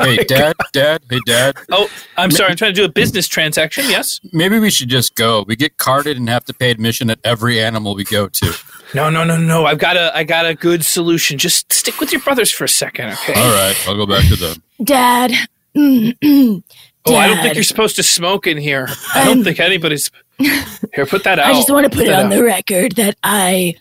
[0.00, 1.56] Hey, Dad, Dad, hey, Dad.
[1.72, 2.50] Oh, I'm sorry.
[2.50, 3.84] I'm trying to do a business transaction.
[3.88, 4.20] Yes.
[4.32, 5.44] Maybe we should just go.
[5.48, 8.52] We get carded and have to pay admission at every animal we go to.
[8.94, 9.66] No, no, no, no.
[9.66, 11.36] I've got a I got a good solution.
[11.36, 13.34] Just stick with your brothers for a second, okay?
[13.34, 14.62] All right, I'll go back to them.
[14.84, 15.32] Dad.
[17.10, 18.86] Oh, I don't think you're supposed to smoke in here.
[19.14, 20.10] I don't I'm- think anybody's.
[20.94, 21.46] Here, put that out.
[21.46, 22.30] I just want to put it on out.
[22.30, 23.74] the record that I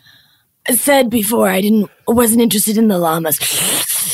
[0.74, 3.40] said before I didn't wasn't interested in the llamas.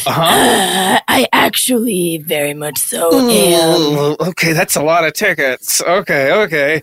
[0.06, 0.22] Uh-huh.
[0.22, 3.98] Uh, I actually very much so am.
[3.98, 5.82] Oh, okay, that's a lot of tickets.
[5.82, 6.82] Okay, okay.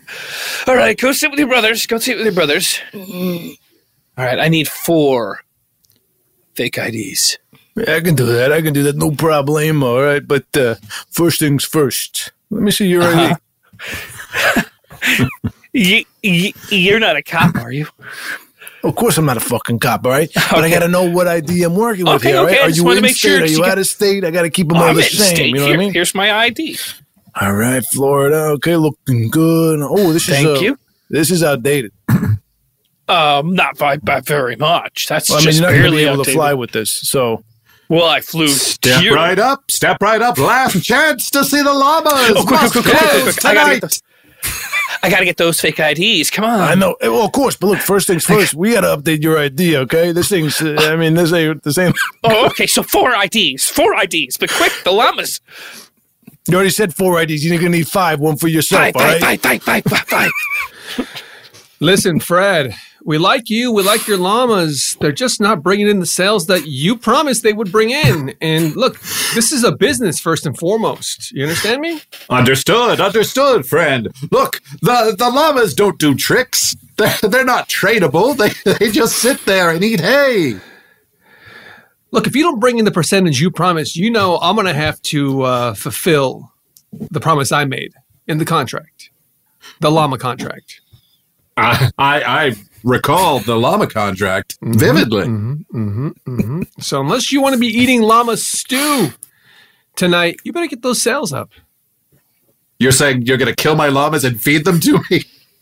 [0.67, 1.85] All right, go sit with your brothers.
[1.85, 2.79] Go sit with your brothers.
[2.93, 5.39] All right, I need four
[6.55, 7.37] fake IDs.
[7.75, 8.51] Yeah, I can do that.
[8.51, 8.97] I can do that.
[8.97, 9.83] No problem.
[9.83, 10.25] All right.
[10.25, 10.75] But uh,
[11.09, 12.31] first things first.
[12.49, 13.35] Let me see your ID.
[15.73, 17.87] You, you, you're not a cop, are you?
[18.83, 20.29] Of course, I'm not a fucking cop, all right?
[20.51, 22.53] But I got to know what ID I'm working with Okay, here, all right?
[22.55, 23.27] okay, I Are you wanted in to make state?
[23.29, 24.23] sure Are you you out of state?
[24.25, 25.35] I got to keep them Oh, all I'm the same.
[25.35, 25.47] state.
[25.49, 25.93] You know Here- what I mean?
[25.93, 26.77] Here's my ID.
[27.39, 28.35] All right, Florida.
[28.55, 29.79] Okay, looking good.
[29.81, 30.79] Oh, this Thank is uh, you.
[31.09, 31.91] This is outdated.
[33.07, 35.07] Um, not by, by very much.
[35.09, 36.89] That's Well, I mean, just you're not going barely be able to fly with this.
[36.91, 37.43] So,
[37.89, 38.47] Well, I flew.
[38.47, 39.13] Step here.
[39.13, 39.69] right up.
[39.69, 40.37] Step right up.
[40.37, 42.13] Last chance to see the llamas.
[42.37, 43.45] Oh, quick, Must quick, quick, quick, quick, quick.
[43.45, 44.01] I gotta tonight.
[45.03, 46.29] I gotta get those fake IDs.
[46.29, 46.59] Come on.
[46.61, 46.95] I know.
[47.01, 50.11] Well, of course, but look, first things first, we got to update your ID, okay?
[50.11, 51.93] This thing's, uh, I mean, this ain't the same.
[52.23, 52.67] Oh, okay.
[52.67, 53.67] So four IDs.
[53.69, 54.37] Four IDs.
[54.37, 55.41] But quick, the llamas.
[56.47, 57.43] You already said four IDs.
[57.43, 59.41] You're going to need five, one for yourself, Five, all five, right?
[59.41, 60.31] five, five, five, five,
[60.97, 61.23] five.
[61.79, 63.71] Listen, Fred, we like you.
[63.71, 64.97] We like your llamas.
[64.99, 68.33] They're just not bringing in the sales that you promised they would bring in.
[68.41, 68.99] And look,
[69.33, 71.31] this is a business first and foremost.
[71.31, 72.01] You understand me?
[72.29, 74.09] Understood, understood, friend.
[74.31, 76.75] Look, the, the llamas don't do tricks.
[76.97, 78.37] They're, they're not tradable.
[78.37, 80.59] They, they just sit there and eat hay.
[82.11, 84.73] Look, if you don't bring in the percentage you promised, you know I'm going to
[84.73, 86.51] have to uh, fulfill
[86.91, 87.93] the promise I made
[88.27, 89.09] in the contract,
[89.79, 90.81] the llama contract.
[91.57, 95.25] I, I, I recall the llama contract vividly.
[95.25, 96.61] Mm-hmm, mm-hmm.
[96.79, 99.13] So unless you want to be eating llama stew
[99.95, 101.51] tonight, you better get those sales up.
[102.79, 105.23] You're saying you're going to kill my llamas and feed them to me?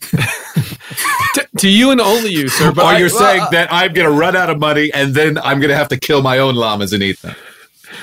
[1.34, 2.72] to, to you and only you, sir.
[2.72, 5.36] But or you're saying uh, that I'm going to run out of money and then
[5.38, 7.36] I'm going to have to kill my own llamas and eat them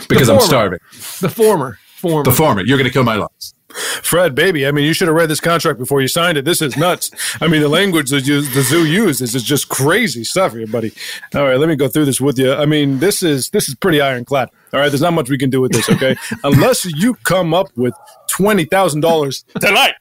[0.07, 0.79] because The I'm starving.
[1.21, 2.23] the former, former.
[2.23, 2.61] The former.
[2.61, 3.53] You're going to kill my llamas.
[3.69, 6.45] Fred, baby, I mean, you should have read this contract before you signed it.
[6.45, 7.11] This is nuts.
[7.41, 10.93] I mean, the language that you, the zoo uses is just crazy stuff here, buddy.
[11.35, 12.53] All right, let me go through this with you.
[12.53, 14.49] I mean, this is this is pretty ironclad.
[14.73, 16.15] All right, there's not much we can do with this, okay?
[16.43, 17.93] Unless you come up with
[18.27, 19.93] twenty thousand dollars tonight.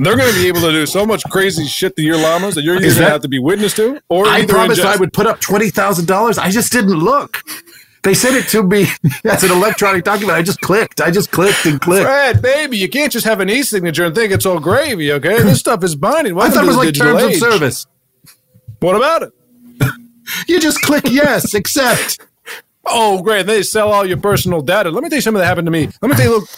[0.00, 2.62] They're going to be able to do so much crazy shit to your llamas that
[2.62, 4.80] you're either going to have to be witness to, or I promised.
[4.80, 6.38] I would put up twenty thousand dollars.
[6.38, 7.38] I just didn't look.
[8.04, 8.86] They sent it to me
[9.24, 10.36] as an electronic document.
[10.38, 11.00] I just clicked.
[11.00, 12.04] I just clicked and clicked.
[12.04, 15.42] Fred, baby, you can't just have an e-signature and think it's all gravy, okay?
[15.42, 16.34] This stuff is binding.
[16.34, 17.42] I Welcome thought it was the like terms age.
[17.42, 17.86] of service.
[18.80, 19.32] What about it?
[20.48, 22.18] You just click yes, accept.
[22.86, 23.44] Oh, great.
[23.44, 24.90] They sell all your personal data.
[24.90, 25.90] Let me tell you something that happened to me.
[26.00, 26.48] Let me tell you, look,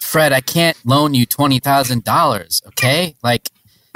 [0.00, 2.60] Fred, I can't loan you twenty thousand dollars.
[2.66, 3.48] Okay, like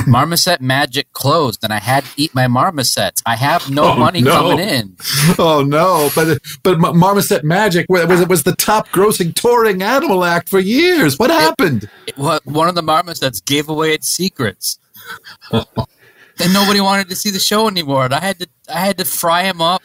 [0.06, 3.22] Marmoset Magic closed, and I had to eat my marmosets.
[3.26, 4.32] I have no Oh, money no.
[4.32, 4.96] coming in.
[5.38, 6.10] Oh no!
[6.14, 11.18] But but Marmoset Magic was it was the top grossing touring animal act for years.
[11.18, 11.88] What happened?
[12.06, 14.78] It- what one of the marmosets gave away its secrets,
[15.52, 18.04] and nobody wanted to see the show anymore.
[18.06, 19.82] And I had to I had to fry him up,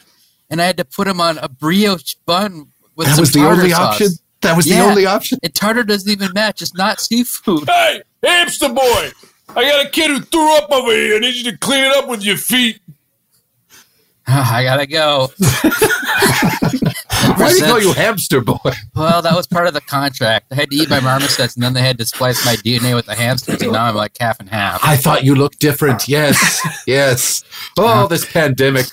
[0.50, 3.44] and I had to put him on a brioche bun with That some was the
[3.46, 3.94] only sauce.
[3.94, 4.08] option?
[4.42, 5.38] That was the only option?
[5.42, 6.62] And tartar doesn't even match.
[6.62, 7.68] It's not seafood.
[7.68, 9.10] Hey, hamster boy,
[9.54, 11.16] I got a kid who threw up over here.
[11.16, 12.80] I need you to clean it up with your feet.
[14.26, 15.30] Ah, I gotta go.
[17.36, 18.58] Why do you call you hamster boy?
[18.94, 20.46] Well, that was part of the contract.
[20.50, 23.06] I had to eat my marmosets, and then they had to splice my DNA with
[23.06, 24.80] the hamsters, and now I'm like half and half.
[24.84, 26.08] I thought you looked different.
[26.08, 27.44] Yes, yes.
[27.78, 28.86] Oh, this pandemic.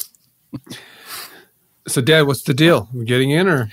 [1.89, 2.87] So, Dad, what's the deal?
[2.93, 3.71] We getting in or?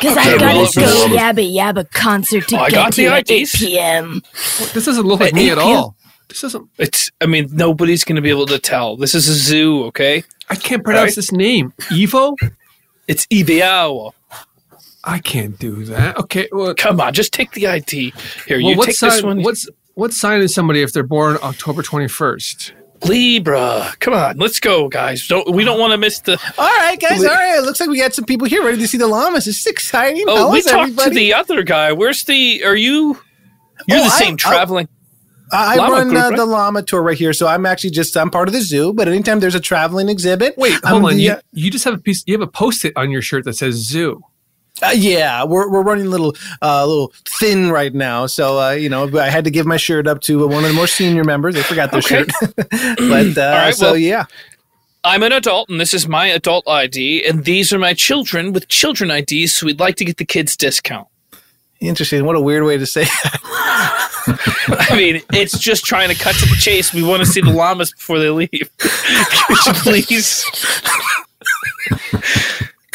[0.00, 3.02] Because Okay, I gotta well, go well, Yabba Yabba concert to Oh, I got to
[3.02, 3.52] the at 8 IDs.
[3.56, 4.22] p.m.
[4.74, 5.96] This doesn't look like At me at all.
[6.28, 6.68] This doesn't.
[6.78, 7.10] It's.
[7.20, 8.96] I mean, nobody's going to be able to tell.
[8.96, 10.22] This is a zoo, okay?
[10.48, 11.72] I can't pronounce this name.
[11.90, 12.36] Evo.
[13.08, 14.12] It's Ibiao.
[15.02, 16.16] I can't do that.
[16.18, 18.12] Okay, well, Come on, just take the ID.
[18.46, 19.10] Here, well, you what take sign?
[19.10, 19.42] this one.
[19.42, 22.72] What's what sign is somebody if they're born October twenty first?
[23.04, 23.92] Libra?
[24.00, 25.26] Come on, let's go, guys.
[25.26, 26.32] Don't we don't want to miss the.
[26.58, 27.20] All right, guys.
[27.24, 27.58] All right.
[27.58, 29.44] It looks like we got some people here ready to see the llamas.
[29.46, 30.24] This is exciting.
[30.28, 31.92] Oh, How we is talked to the other guy.
[31.92, 32.62] Where's the?
[32.64, 33.18] Are you?
[33.88, 34.88] You're Oh, the same I- traveling.
[35.52, 36.36] I I llama run group, uh, right?
[36.36, 38.92] the llama tour right here, so I'm actually just I'm part of the zoo.
[38.92, 41.16] But anytime there's a traveling exhibit, Wait, I'm hold on.
[41.16, 42.22] the, You, uh, you just have a piece.
[42.24, 44.22] You have a post-it on your shirt that says zoo.
[44.82, 48.70] Uh, yeah, we're we're running a little uh, a little thin right now, so uh,
[48.70, 51.24] you know I had to give my shirt up to one of the more senior
[51.24, 51.54] members.
[51.54, 52.24] They forgot their Okay.
[52.24, 52.30] shirt,
[52.98, 54.24] but uh, right, so well- yeah.
[55.02, 58.68] I'm an adult, and this is my adult ID, and these are my children with
[58.68, 59.54] children IDs.
[59.54, 61.08] So we'd like to get the kids discount.
[61.80, 62.26] Interesting.
[62.26, 63.04] What a weird way to say.
[63.04, 64.86] That.
[64.90, 66.92] I mean, it's just trying to cut to the chase.
[66.92, 68.50] We want to see the llamas before they leave.
[68.78, 69.72] Could you
[70.04, 70.44] please?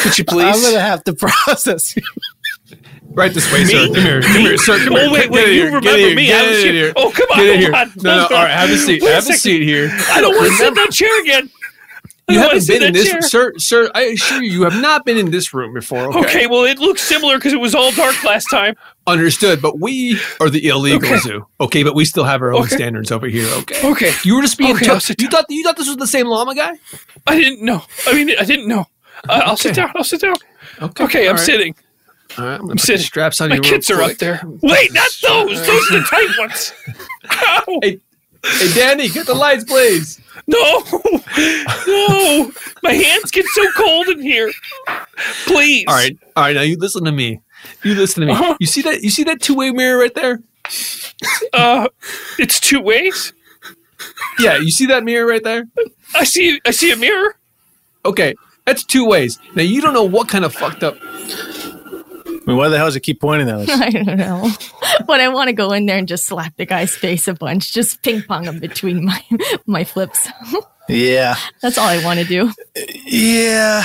[0.06, 0.56] Could you please?
[0.56, 2.04] I'm gonna have to process you.
[3.14, 3.66] Right this way, Me?
[3.72, 3.86] sir.
[3.88, 4.78] Come here, come here, sir.
[4.84, 5.12] Come Oh, here.
[5.12, 5.66] wait, wait, you here.
[5.68, 6.16] Remember here.
[6.16, 6.26] me.
[6.28, 6.84] Get I was in here.
[6.86, 6.94] here.
[6.98, 7.74] Oh, come on, Get in here.
[7.76, 7.92] on.
[7.98, 8.20] No, no.
[8.22, 9.02] Hold All have a seat.
[9.02, 9.40] Wait a Have a second.
[9.40, 9.90] seat here.
[10.12, 11.50] I don't want to sit in that chair again.
[12.28, 13.22] I You haven't been in this, chair.
[13.22, 13.54] sir.
[13.58, 16.10] Sir, I assure you, you have not been in this room before.
[16.10, 16.20] Okay.
[16.20, 18.76] Okay, well, it looks similar because it was all dark last time.
[19.06, 21.20] Understood, but we are the illegal Okay.
[21.20, 21.46] zoo.
[21.62, 22.76] Okay, but we still have our own Okay.
[22.76, 23.46] standards over here.
[23.46, 23.80] Okay.
[23.92, 24.12] Okay.
[24.24, 25.08] You were just being Okay, tough.
[25.20, 26.72] You thought you thought this was the same llama guy?
[27.28, 27.84] I didn't know.
[28.08, 28.88] I mean, I didn't know.
[29.30, 29.92] Uh, I'll sit down.
[29.96, 30.36] I'll sit down.
[30.82, 31.04] Okay.
[31.04, 31.46] Okay, I'm right.
[31.46, 31.76] sitting.
[32.38, 33.02] All right, I'm I'm sitting.
[33.06, 34.42] straps on My kids are up there.
[34.62, 35.66] Wait, not those.
[35.66, 36.74] Those are the tight ones.
[37.32, 37.80] Ow.
[37.82, 38.00] Hey,
[38.44, 40.20] hey, Danny, get the lights, please.
[40.48, 40.84] No,
[41.88, 42.52] no.
[42.84, 44.52] My hands get so cold in here.
[45.46, 45.86] Please.
[45.88, 46.56] All right, all right.
[46.56, 47.42] Now you listen to me.
[47.84, 48.34] You listen to me.
[48.34, 48.58] Uh-huh.
[48.60, 49.02] You see that?
[49.02, 50.40] You see that two way mirror right there?
[51.54, 51.88] Uh,
[52.38, 53.34] it's two ways.
[54.40, 55.64] Yeah, you see that mirror right there?
[56.14, 56.60] I see.
[56.66, 57.36] I see a mirror.
[58.04, 59.40] Okay, that's two ways.
[59.56, 60.96] Now you don't know what kind of fucked up.
[61.02, 63.70] I mean, why the hell does it keep pointing at us?
[63.82, 64.50] I don't know.
[65.08, 67.74] But I want to go in there and just slap the guy's face a bunch,
[67.74, 69.22] just ping pong him between my
[69.66, 70.30] my flips.
[70.88, 71.36] Yeah.
[71.62, 72.52] That's all I want to do.
[73.06, 73.84] Yeah.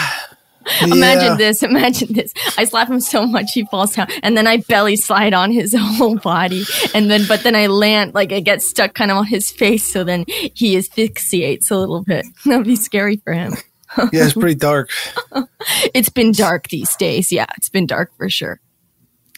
[0.83, 1.37] Imagine Yeah.
[1.37, 1.63] this.
[1.65, 2.33] Imagine this.
[2.57, 5.75] I slap him so much he falls down, and then I belly slide on his
[5.77, 6.65] whole body,
[6.95, 9.83] and then but then I land like I get stuck kind of on his face,
[9.91, 12.25] so then he asphyxiates a little bit.
[12.45, 13.55] That'd be scary for him.
[13.97, 14.91] Yeah, it's pretty dark.
[15.93, 17.31] It's been dark these days.
[17.31, 18.61] Yeah, it's been dark for sure.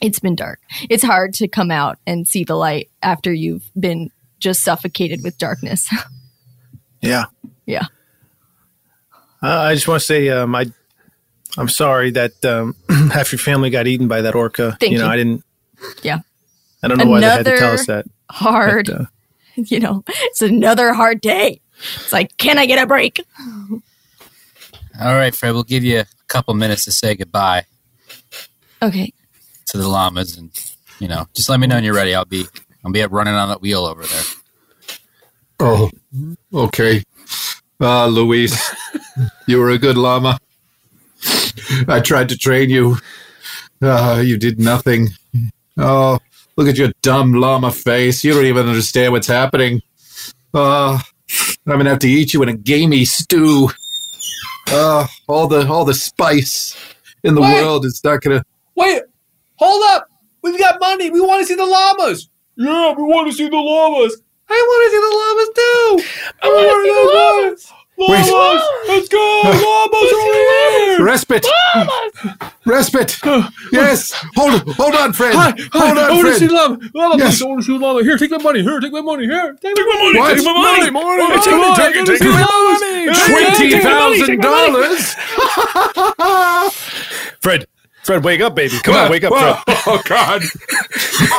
[0.00, 0.60] It's been dark.
[0.88, 5.38] It's hard to come out and see the light after you've been just suffocated with
[5.38, 5.88] darkness.
[7.04, 7.24] Yeah.
[7.66, 7.86] yeah.
[9.42, 10.66] Uh, I just want to say, um, I,
[11.58, 12.76] I'm sorry that um,
[13.10, 14.76] half your family got eaten by that orca.
[14.78, 15.10] Thank you know, you.
[15.10, 15.44] I didn't.
[16.04, 16.20] Yeah.
[16.80, 18.06] I don't know why they had to tell us that.
[18.30, 18.86] Hard.
[18.86, 19.04] But, uh,
[19.56, 21.60] you know, it's another hard day.
[21.96, 23.20] It's like, can I get a break?
[25.00, 27.64] All right, Fred, we'll give you a couple minutes to say goodbye
[28.82, 29.12] Okay.
[29.66, 30.50] to the llamas, and
[30.98, 32.14] you know, just let me know when you're ready.
[32.14, 32.46] I'll be
[32.84, 34.22] I'll be up running on that wheel over there.
[35.60, 35.90] Oh,
[36.52, 37.02] okay.
[37.80, 38.74] Ah, Luis,
[39.46, 40.38] you were a good llama.
[41.88, 42.96] I tried to train you.
[43.82, 45.08] Ah, you did nothing.
[45.78, 46.18] Oh,
[46.56, 48.22] look at your dumb llama face.
[48.24, 49.80] You don't even understand what's happening.
[50.54, 51.02] Ah,
[51.66, 53.70] I'm gonna have to eat you in a gamey stew.
[54.72, 56.74] Ah, all the all the spice
[57.24, 57.62] in the Wait.
[57.62, 58.42] world is not gonna.
[58.74, 59.02] Wait,
[59.56, 60.08] hold up.
[60.42, 61.10] We've got money.
[61.10, 62.28] We want to see the llamas.
[62.56, 64.22] Yeah, we want to see the llamas.
[64.48, 66.04] I want to see the llamas too.
[66.42, 67.72] I want to see the llamas.
[67.98, 69.42] Llamas, let's go.
[69.44, 71.04] Llamas over here.
[71.04, 71.46] Respite.
[72.64, 73.18] Respite.
[73.72, 74.12] Yes.
[74.36, 75.34] Hold hold on, Fred.
[75.34, 76.38] Hi, hi, hold I on, want to Fred.
[76.38, 76.78] see llama.
[76.94, 77.38] Llama, Yes.
[77.38, 78.02] please, I want to see llama.
[78.04, 78.62] Here, take my money.
[78.62, 79.26] Here, take my money.
[79.26, 80.18] Here, take my money.
[80.18, 80.34] What?
[80.36, 80.90] Take my money.
[80.90, 81.42] Money, money.
[81.42, 83.56] Take it, take it, take it.
[83.58, 85.14] Twenty thousand dollars.
[87.40, 87.66] Fred,
[88.04, 88.78] Fred, wake up, baby.
[88.82, 89.56] Come on, wake up, Fred.
[89.86, 90.42] Oh God!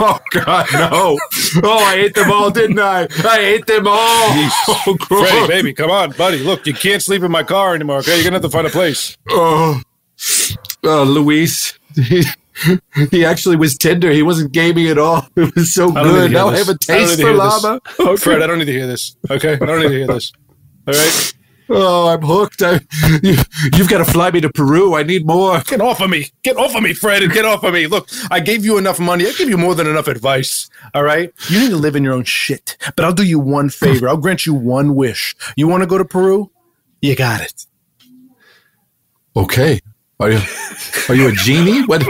[0.02, 0.68] Oh God!
[0.74, 1.18] No!
[1.64, 3.08] Oh, I ate them all, didn't I?
[3.24, 3.96] I ate them all.
[3.96, 5.30] Oh, gross.
[5.30, 6.40] Freddie, baby, come on, buddy.
[6.40, 8.00] Look, you can't sleep in my car anymore.
[8.00, 9.18] Okay, you're gonna have to find a place.
[9.30, 9.82] Oh,
[10.84, 11.78] oh, Luis.
[11.96, 12.24] He,
[13.12, 14.12] he actually was tender.
[14.12, 15.28] He wasn't gaming at all.
[15.36, 16.32] It was so I don't good.
[16.32, 17.82] Now I have a taste for llama.
[18.00, 19.16] Oh, Fred, I don't need to hear this.
[19.30, 20.32] Okay, I don't need to hear this.
[20.88, 21.34] All right.
[21.70, 22.62] Oh, I'm hooked.
[22.62, 22.82] I,
[23.24, 23.38] you,
[23.74, 24.96] you've got to fly me to Peru.
[24.96, 25.62] I need more.
[25.62, 26.28] Get off of me.
[26.44, 27.88] Get off of me, Fred, and get off of me.
[27.88, 29.26] Look, I gave you enough money.
[29.26, 30.70] I gave you more than enough advice.
[30.94, 31.32] All right?
[31.50, 32.76] You need to live in your own shit.
[32.98, 34.10] But I'll do you one favor.
[34.10, 35.36] I'll grant you one wish.
[35.56, 36.52] You want to go to Peru?
[37.02, 37.66] You got it.
[39.36, 39.80] Okay.
[40.24, 40.40] Are you
[41.10, 41.86] are you a genie?
[41.86, 42.02] What?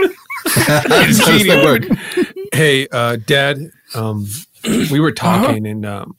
[0.46, 2.28] How does that?
[2.52, 3.58] Hey, uh, Dad.
[3.92, 4.28] Um,
[4.62, 5.42] we were Uh-huh.
[5.42, 6.16] talking, and um,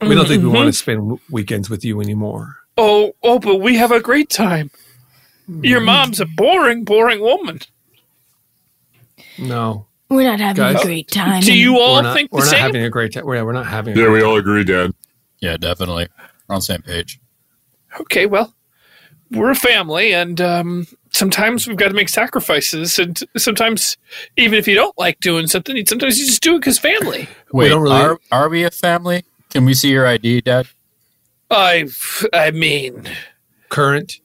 [0.00, 0.54] we don't think we Mhm.
[0.54, 2.58] want to spend weekends with you anymore.
[2.76, 4.70] Oh, oh, but we have a great time.
[5.48, 7.58] Your mom's a boring, boring woman.
[9.38, 10.80] No, We're not having Guys?
[10.80, 11.42] a great time.
[11.42, 12.60] Do you all we're not, think we're not same?
[12.60, 13.26] having a great time.
[13.26, 13.94] We're, we're not having.
[13.94, 14.28] A Yeah, great we time.
[14.30, 14.92] all agree, Dad.
[15.40, 16.06] Yeah, definitely.
[16.48, 17.18] We're on the same page.
[18.02, 18.54] Okay, well,
[19.32, 20.86] we're a family, and um,
[21.16, 23.96] sometimes we've got to make sacrifices, and sometimes
[24.36, 27.28] even if you don't like doing something, sometimes you just do it because family.
[27.52, 29.24] Wait, don't really- are, are we a family?
[29.50, 30.68] Can we see your ID, Dad?
[31.50, 31.86] I,
[32.32, 33.08] I mean,
[33.68, 34.20] current.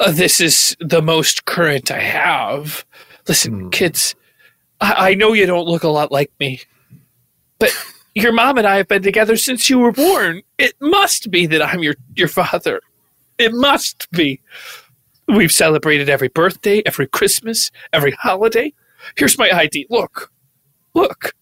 [0.00, 2.84] uh, this is the most current I have.
[3.28, 4.14] Listen, kids,
[4.80, 6.60] I, I know you don't look a lot like me,
[7.58, 7.70] but
[8.14, 10.42] your mom and I have been together since you were born.
[10.58, 12.80] It must be that I'm your, your father.
[13.38, 14.40] It must be.
[15.32, 18.72] We've celebrated every birthday, every Christmas, every holiday.
[19.16, 19.86] Here's my ID.
[19.88, 20.30] Look,
[20.94, 21.34] look.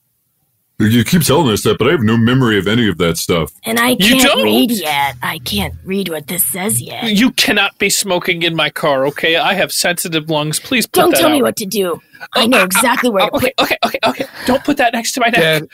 [0.79, 3.53] You keep telling us that, but I have no memory of any of that stuff.
[3.65, 4.45] And I can't don't?
[4.45, 5.17] read yet.
[5.23, 7.05] I can't read what this says yet.
[7.13, 9.37] You cannot be smoking in my car, okay?
[9.37, 10.59] I have sensitive lungs.
[10.59, 12.01] Please put Don't that tell me what to do.
[12.35, 13.67] I know exactly where to okay, put.
[13.67, 14.25] okay, okay, okay.
[14.47, 15.35] Don't put that next to my neck.
[15.35, 15.69] Dad,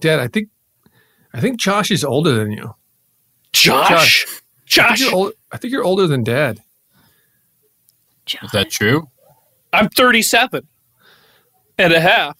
[0.00, 0.48] Dad, I think,
[1.34, 2.74] I think Josh is older than you.
[3.52, 4.24] Josh?
[4.24, 5.00] I think Josh?
[5.00, 6.60] you're, ol- I think you're older than Dad.
[8.42, 9.08] Is that true?
[9.72, 10.66] I'm 37
[11.78, 12.36] and a half.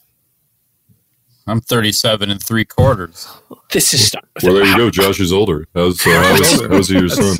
[1.46, 3.26] I'm 37 and three quarters.
[3.72, 4.24] This is not.
[4.42, 4.90] Well, there you go.
[4.90, 5.66] Josh is older.
[5.74, 7.36] How's, uh, how's, how's your son?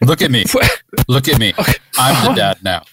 [0.00, 0.44] Look at me.
[1.08, 1.52] Look at me.
[1.98, 2.84] I'm the dad now.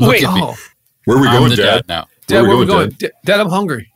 [0.00, 0.24] Look Wait.
[0.24, 0.40] at me.
[0.42, 0.56] Oh.
[1.04, 1.64] Where are we I'm going, the Dad?
[1.64, 2.08] dad now.
[2.26, 2.90] Dad, Where where we are we going, going?
[2.98, 3.12] Dad?
[3.24, 3.92] Dad, I'm hungry.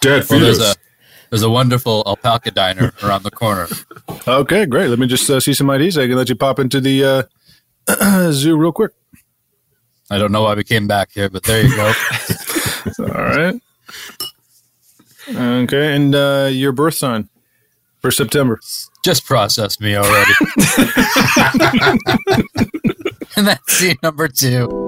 [0.00, 0.74] Dad, Well, feed there's us.
[0.74, 0.78] a
[1.30, 3.68] there's a wonderful alpaca diner around the corner.
[4.26, 4.88] Okay, great.
[4.88, 5.98] Let me just uh, see some IDs.
[5.98, 7.28] I can let you pop into the
[7.88, 8.92] uh, zoo real quick.
[10.10, 11.86] I don't know why we came back here, but there you go.
[13.00, 13.60] All right.
[15.28, 17.28] Okay, and uh, your birth sign
[18.00, 18.58] for September.
[19.04, 20.32] Just process me already.
[23.36, 24.87] and that's scene number two.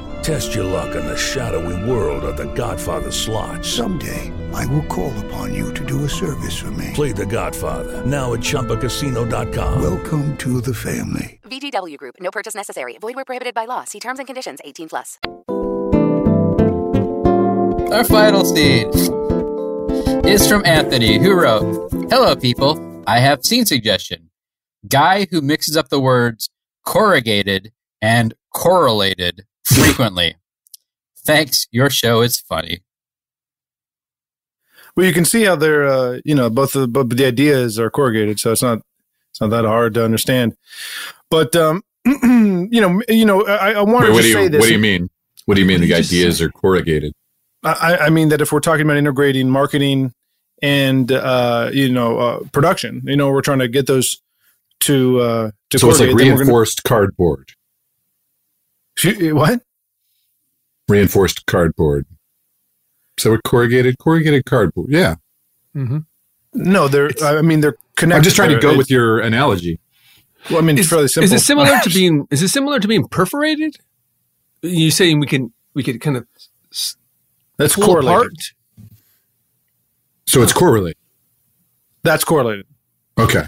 [0.21, 3.65] Test your luck in the shadowy world of The Godfather slot.
[3.65, 6.91] Someday, I will call upon you to do a service for me.
[6.93, 9.81] Play the Godfather, now at ChumbaCasino.com.
[9.81, 11.39] Welcome to the family.
[11.45, 12.15] VGW Group.
[12.19, 12.99] No purchase necessary.
[13.01, 13.83] Void where prohibited by law.
[13.83, 14.59] See terms and conditions.
[14.63, 15.17] 18 plus.
[17.91, 18.91] Our final scene
[20.23, 23.03] is from Anthony, who wrote, Hello, people.
[23.07, 24.29] I have scene suggestion.
[24.87, 26.51] Guy who mixes up the words
[26.85, 30.35] corrugated and correlated frequently.
[31.23, 31.67] Thanks.
[31.71, 32.79] Your show is funny.
[34.95, 37.89] Well, you can see how they're, uh, you know, both the but the ideas are
[37.89, 38.79] corrugated, so it's not
[39.31, 40.55] it's not that hard to understand.
[41.29, 44.49] But um, you know, you know, I, I wanted Wait, what to do say you
[44.49, 44.59] this.
[44.59, 45.09] what do you mean?
[45.45, 47.13] What do you mean the Just- ideas are corrugated?
[47.63, 50.13] I, I mean that if we're talking about integrating marketing
[50.63, 54.19] and uh, you know uh, production, you know, we're trying to get those
[54.81, 57.51] to uh, to So it's like corrugate, gonna- reinforced cardboard.
[59.01, 59.61] Shoot, eh, What?
[60.87, 62.05] Reinforced cardboard.
[63.17, 64.91] So what corrugated corrugated cardboard.
[64.91, 65.15] Yeah.
[65.75, 65.99] Mm-hmm.
[66.53, 67.11] No, they're.
[67.23, 68.17] I mean, they're connected.
[68.17, 69.79] I'm just trying to They're- go with your analogy.
[70.49, 71.25] Well, I mean, it's Is, fairly simple.
[71.25, 72.27] is it similar to being?
[72.31, 73.77] Is it similar to being perforated?
[74.63, 76.27] You saying we can we could kind of
[77.57, 78.17] That's pull correlated.
[78.17, 78.33] apart?
[80.27, 80.97] So it's correlated.
[82.03, 82.65] That's correlated.
[83.19, 83.45] Okay.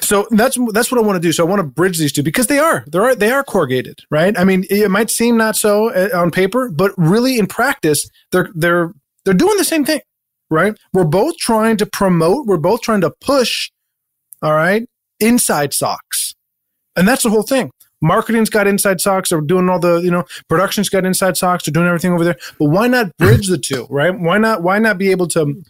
[0.00, 1.32] So that's that's what I want to do.
[1.32, 4.00] So I want to bridge these two because they are they are they are corrugated,
[4.10, 4.36] right?
[4.38, 8.50] I mean, it might seem not so uh, on paper, but really in practice, they're
[8.54, 8.92] they're
[9.24, 10.00] they're doing the same thing,
[10.50, 10.76] right?
[10.92, 13.70] We're both trying to promote, we're both trying to push,
[14.42, 14.88] all right,
[15.20, 16.34] inside socks,
[16.94, 17.70] and that's the whole thing.
[18.02, 19.30] Marketing's got inside socks.
[19.30, 21.64] They're doing all the, you know, production's got inside socks.
[21.64, 22.36] They're doing everything over there.
[22.58, 24.16] But why not bridge the two, right?
[24.18, 24.62] Why not?
[24.62, 25.62] Why not be able to?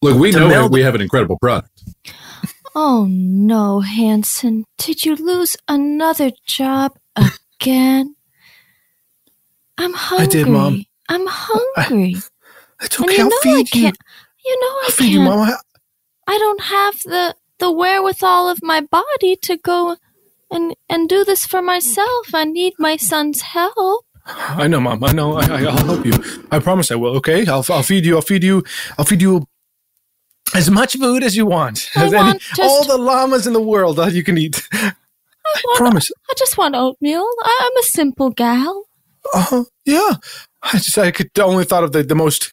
[0.00, 1.82] Look, we To know we have an incredible product.
[2.80, 4.64] Oh no, Hanson.
[4.78, 8.14] Did you lose another job again?
[9.76, 10.26] I'm hungry.
[10.26, 10.86] I did, Mom.
[11.08, 12.14] I'm hungry.
[12.80, 13.18] It's And okay.
[13.18, 13.82] you I'll know I feed you.
[13.82, 13.98] can't.
[14.46, 14.94] You know I I'll can't.
[14.98, 15.58] feed you, Mama.
[16.28, 19.96] I don't have the the wherewithal of my body to go
[20.48, 22.32] and and do this for myself.
[22.32, 24.04] I need my son's help.
[24.26, 25.02] I know, mom.
[25.02, 25.32] I know.
[25.34, 26.12] I, I, I'll help you.
[26.52, 27.16] I promise I will.
[27.16, 27.46] Okay.
[27.46, 28.14] I'll, I'll feed you.
[28.16, 28.62] I'll feed you.
[28.98, 29.47] I'll feed you
[30.54, 31.90] as much food as you want.
[31.96, 34.66] I As any- just- all the llamas in the world that you can eat.
[34.72, 34.92] I
[35.64, 36.10] want, promise.
[36.30, 37.26] I just want oatmeal.
[37.42, 38.84] I, I'm a simple gal.
[39.34, 40.14] Uh, yeah.
[40.62, 42.52] I just I could only thought of the, the most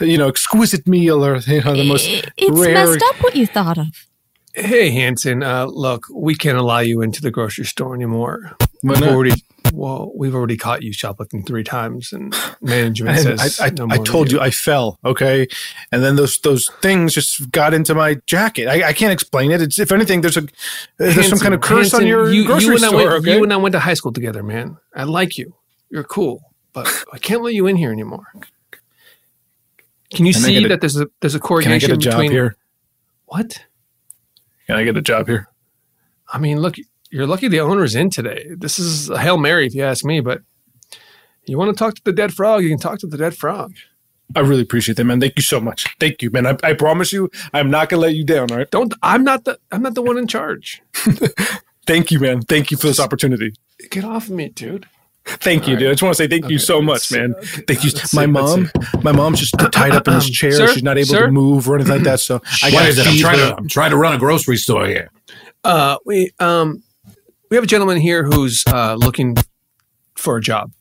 [0.00, 2.06] you know exquisite meal or you know the most
[2.36, 2.74] It's rare.
[2.74, 3.86] messed up what you thought of.
[4.54, 8.56] Hey Hanson, uh, look, we can't allow you into the grocery store anymore.
[8.82, 9.10] Why We've not?
[9.10, 13.70] already, well, we've already caught you shoplifting three times, and management And says I, I,
[13.70, 15.46] no I told you I fell, okay,
[15.92, 18.68] and then those those things just got into my jacket.
[18.68, 19.60] I, I can't explain it.
[19.62, 20.46] It's if anything, there's a
[20.98, 22.98] there's some kind of curse on your you, grocery you and I store.
[22.98, 24.76] went, okay, You and I went to high school together, man.
[24.94, 25.54] I like you.
[25.90, 28.26] You're cool, but I can't let you in here anymore.
[30.14, 31.96] Can you Can see a- that there's a there's a can I correlation get a
[31.98, 32.56] job between here?
[33.26, 33.64] what?
[34.66, 35.48] Can I get a job here?
[36.28, 36.76] I mean, look,
[37.10, 38.46] you're lucky the owner's in today.
[38.56, 40.20] This is a hail mary, if you ask me.
[40.20, 40.42] But
[41.46, 42.62] you want to talk to the dead frog?
[42.62, 43.74] You can talk to the dead frog.
[44.34, 45.20] I really appreciate that, man.
[45.20, 45.86] Thank you so much.
[46.00, 46.46] Thank you, man.
[46.46, 48.50] I, I promise you, I'm not gonna let you down.
[48.50, 48.70] All right.
[48.70, 48.92] Don't.
[49.02, 49.58] I'm not the.
[49.70, 50.82] I'm not the one in charge.
[51.86, 52.42] Thank you, man.
[52.42, 53.54] Thank you for this opportunity.
[53.90, 54.86] Get off of me, dude.
[55.24, 55.88] Thank you, All dude.
[55.88, 57.34] I just want to say thank you so much, man.
[57.42, 57.62] see.
[57.62, 57.90] Thank you.
[57.90, 58.70] Let's My see, mom,
[59.02, 60.52] my mom's just tied up in this chair.
[60.52, 60.68] Sir?
[60.68, 61.26] She's not able Sir?
[61.26, 62.20] to move or anything like that.
[62.20, 63.06] So I gotta it?
[63.06, 65.10] I'm trying to I'm trying to run a grocery store here.
[65.64, 66.82] Uh, we um,
[67.50, 69.36] we have a gentleman here who's uh, looking
[70.14, 70.72] for a job.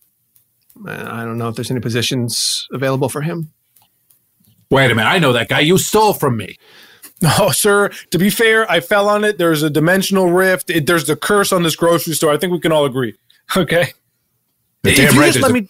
[0.87, 3.51] I don't know if there's any positions available for him.
[4.69, 5.09] Wait a minute.
[5.09, 5.61] I know that guy.
[5.61, 6.57] You stole from me.
[7.21, 7.89] No, sir.
[8.11, 9.37] To be fair, I fell on it.
[9.37, 10.69] There's a dimensional rift.
[10.69, 12.33] It, there's the curse on this grocery store.
[12.33, 13.15] I think we can all agree.
[13.55, 13.93] Okay.
[14.83, 15.31] If Damn you right.
[15.31, 15.69] just let a, me-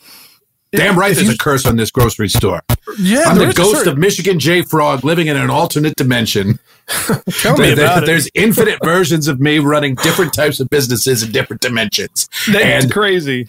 [0.76, 1.15] damn right.
[1.15, 2.61] There's a curse on this grocery store.
[2.99, 6.59] Yeah, I'm the ghost certain- of Michigan J Frog living in an alternate dimension.
[6.88, 8.05] Tell me There- there- about it.
[8.05, 12.28] There's infinite versions of me running different types of businesses in different dimensions.
[12.51, 13.47] That's and crazy.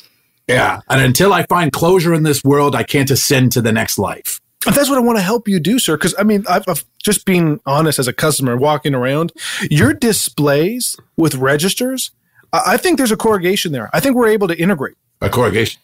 [0.48, 3.98] yeah, and until I find closure in this world, I can't ascend to the next
[3.98, 4.40] life.
[4.64, 5.96] But that's what I want to help you do, sir.
[5.96, 9.32] Because I mean, I've, I've just being honest as a customer walking around,
[9.70, 12.10] your displays with registers.
[12.52, 13.90] I I think there's a corrugation there.
[13.92, 14.96] I think we're able to integrate.
[15.20, 15.80] A corrugation.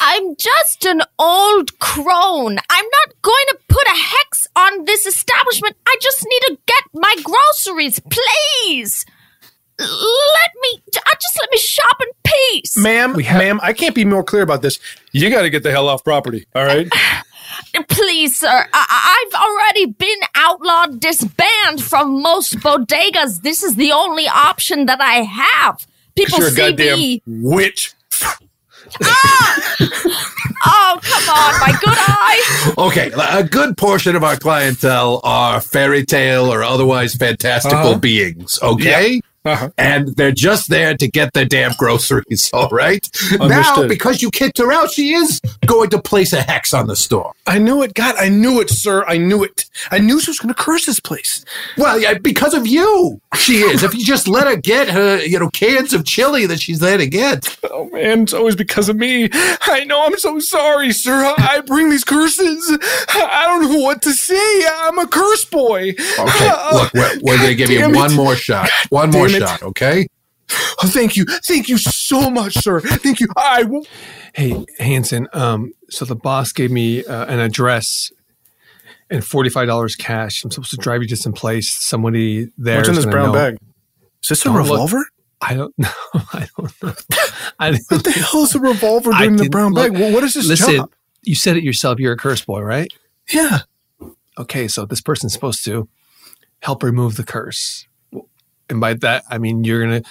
[0.00, 2.58] I'm just an old crone.
[2.70, 5.76] I'm not going to put a hex on this establishment.
[5.86, 9.04] I just need to get my groceries, please.
[9.78, 12.76] Let me, uh, just let me shop in peace.
[12.76, 14.78] Ma'am, ma'am, I can't be more clear about this.
[15.12, 16.46] You got to get the hell off property.
[16.54, 16.86] All right.
[17.88, 18.66] Please, sir.
[18.72, 23.42] I- I've already been outlawed, disbanded from most bodegas.
[23.42, 25.86] This is the only option that I have.
[26.14, 27.22] People You're a see goddamn me.
[27.26, 27.94] witch.
[30.62, 32.74] Oh, come on, my good eye.
[32.76, 37.98] Okay, a good portion of our clientele are fairy tale or otherwise fantastical Uh-huh.
[37.98, 39.22] beings, okay?
[39.44, 39.70] Uh-huh.
[39.78, 43.08] And they're just there to get their damn groceries, all right?
[43.38, 46.96] Now, because you kicked her out, she is going to place a hex on the
[46.96, 47.32] store.
[47.46, 47.94] I knew it.
[47.94, 49.04] God, I knew it, sir.
[49.06, 49.64] I knew it.
[49.90, 51.44] I knew she was going to curse this place.
[51.78, 53.82] Well, yeah, because of you, she is.
[53.82, 56.98] if you just let her get her, you know, cans of chili that she's there
[56.98, 57.58] to get.
[57.70, 59.30] Oh man, it's always because of me.
[59.32, 60.04] I know.
[60.04, 61.34] I'm so sorry, sir.
[61.38, 62.78] I bring these curses.
[63.08, 64.64] I don't know what to say.
[64.66, 65.90] I'm a curse boy.
[66.18, 68.68] Okay, look, we're, we're going to give you one more shot.
[68.90, 69.40] One more it.
[69.40, 70.06] shot, okay?
[70.82, 71.24] Oh, thank you.
[71.44, 72.80] Thank you so much, sir.
[72.80, 73.28] Thank you.
[73.36, 73.86] I will.
[74.34, 75.28] Hey, Hanson.
[75.32, 78.10] Um, so the boss gave me uh, an address
[79.10, 80.42] and forty-five dollars cash.
[80.44, 81.70] I'm supposed to drive you to some place.
[81.72, 82.78] Somebody there.
[82.78, 83.32] What's in this brown know.
[83.32, 83.58] bag?
[84.22, 85.04] Is this a Don't look- revolver?
[85.42, 85.88] I don't know.
[86.14, 86.94] I don't know.
[87.58, 90.00] I don't What the hell is a revolver doing in the brown look- bag?
[90.00, 90.92] Well, what is this Listen, job?
[91.22, 91.98] you said it yourself.
[91.98, 92.88] You're a curse boy, right?
[93.32, 93.60] Yeah.
[94.38, 95.88] Okay, so this person's supposed to
[96.62, 97.86] help remove the curse,
[98.70, 100.02] and by that I mean you're gonna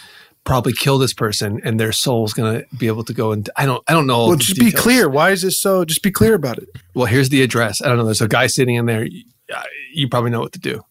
[0.45, 3.83] probably kill this person, and their soul's gonna be able to go and I don't
[3.87, 4.27] I don't know.
[4.27, 5.07] Well, just be clear.
[5.09, 5.85] Why is this so?
[5.85, 6.69] Just be clear about it.
[6.95, 7.81] Well, here's the address.
[7.81, 8.05] I don't know.
[8.05, 9.05] There's a guy sitting in there.
[9.05, 10.83] You, uh, you probably know what to do.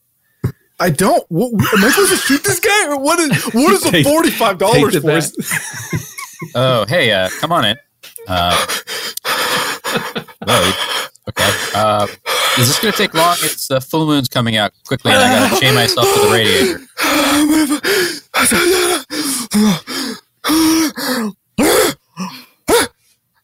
[0.80, 1.24] I don't.
[1.28, 4.06] What, am I supposed to shoot this guy, or what is what is the Take-
[4.06, 5.06] forty five dollars the for?
[5.08, 6.02] bat.
[6.54, 7.76] Oh, hey, uh, come on in.
[8.28, 8.66] Uh,
[11.28, 11.50] okay.
[11.74, 12.06] Uh,
[12.59, 13.36] is this going to take long?
[13.40, 16.30] It's the full moon's coming out quickly, and I got to chain myself to the
[16.32, 17.88] radiator.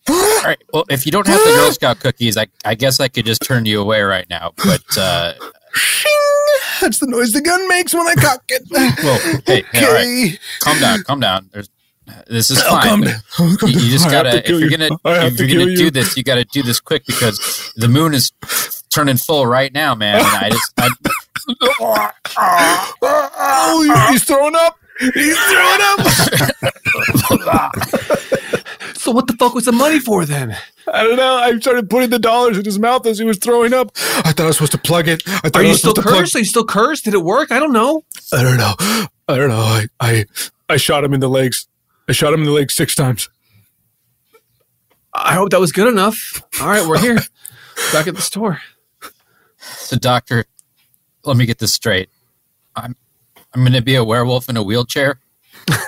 [0.09, 0.59] All right.
[0.73, 3.43] Well, if you don't have the Girl Scout cookies, I, I guess I could just
[3.43, 4.53] turn you away right now.
[4.57, 5.33] But uh,
[6.81, 8.63] That's the noise the gun makes when I cock it.
[9.03, 10.39] well, hey, hey, all right.
[10.61, 11.49] Calm down, calm down.
[11.53, 11.71] There's,
[12.27, 13.01] this is fine.
[13.01, 13.15] down.
[13.35, 14.11] Calm You, you just.
[14.11, 14.77] Gotta to if you're you.
[14.77, 17.89] gonna if you're gonna kill do this, you got to do this quick because the
[17.89, 18.31] moon is
[18.95, 20.17] turning full right now, man.
[20.17, 20.91] And I just I,
[23.03, 24.79] Oh, he's throwing up.
[25.01, 26.01] He's throwing up.
[28.97, 30.57] So what the fuck was the money for then?
[30.91, 31.35] I don't know.
[31.37, 33.91] I started putting the dollars in his mouth as he was throwing up.
[34.25, 35.23] I thought I was supposed to plug it.
[35.29, 36.37] I thought Are I you still supposed to plug- cursed?
[36.37, 37.05] Are you still cursed?
[37.05, 37.53] Did it work?
[37.53, 38.03] I don't know.
[38.33, 38.73] I don't know.
[39.29, 39.57] I don't know.
[39.61, 40.25] I, I
[40.71, 41.69] I shot him in the legs.
[42.09, 43.29] I shot him in the legs six times.
[45.13, 46.43] I hope that was good enough.
[46.63, 47.19] All right, we're here.
[47.93, 48.63] Back at the store.
[49.77, 50.45] So doctor,
[51.25, 52.09] let me get this straight.
[52.77, 52.97] I'm
[53.53, 55.21] I'm gonna be a werewolf in a wheelchair.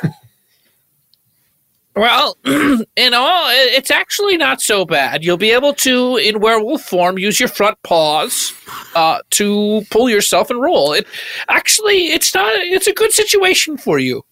[1.97, 5.25] Well, in all, it's actually not so bad.
[5.25, 8.53] You'll be able to, in werewolf form, use your front paws
[8.95, 10.93] uh, to pull yourself and roll.
[10.93, 11.07] It
[11.49, 12.53] actually, it's not.
[12.57, 14.23] It's a good situation for you.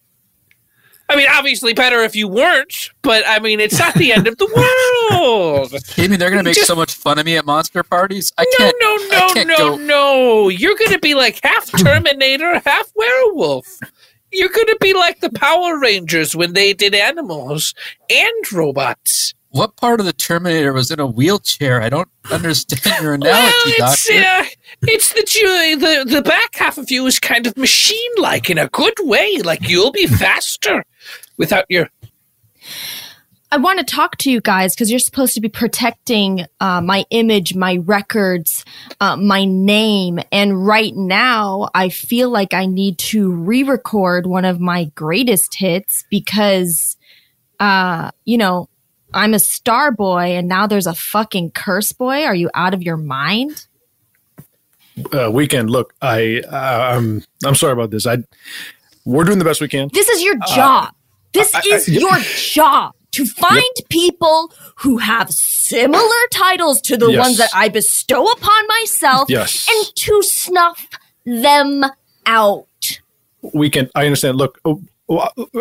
[1.07, 4.37] I mean, obviously, better if you weren't, but I mean, it's not the end of
[4.37, 5.71] the world.
[5.97, 8.33] You mean they're gonna make Just- so much fun of me at monster parties?
[8.39, 8.75] I No, can't.
[8.81, 10.49] no, I no, can't no, go- no.
[10.49, 13.79] You're going to be like half Terminator, half werewolf.
[14.31, 17.73] You're going to be like the Power Rangers when they did animals
[18.09, 19.33] and robots.
[19.55, 21.81] What part of the Terminator was in a wheelchair?
[21.81, 24.19] I don't understand your analogy, well, it's doctor.
[24.21, 24.45] uh,
[24.81, 28.57] it's that you the the back half of you is kind of machine like in
[28.57, 29.37] a good way.
[29.37, 30.83] Like you'll be faster
[31.37, 31.89] without your.
[33.49, 37.05] I want to talk to you guys because you're supposed to be protecting uh, my
[37.09, 38.65] image, my records,
[38.99, 40.19] uh, my name.
[40.33, 45.55] And right now, I feel like I need to re record one of my greatest
[45.55, 46.97] hits because,
[47.61, 48.67] uh, you know,
[49.15, 52.23] I'm a star boy and now there's a fucking curse boy.
[52.25, 53.65] Are you out of your mind?
[54.97, 55.69] Uh, Weeknd.
[55.69, 58.05] Look, I uh, I'm I'm sorry about this.
[58.05, 58.17] I
[59.05, 59.89] we're doing the best we can.
[59.93, 60.93] This is your Uh, job.
[61.33, 67.07] This I- I- is your job to find people who have similar titles to the
[67.07, 67.19] Yes.
[67.19, 69.67] ones that I bestow upon myself Yes.
[69.69, 70.87] and to snuff
[71.25, 71.83] them
[72.25, 72.67] out.
[73.43, 73.89] Weeknd.
[73.95, 74.37] I understand.
[74.37, 74.81] Look, oh,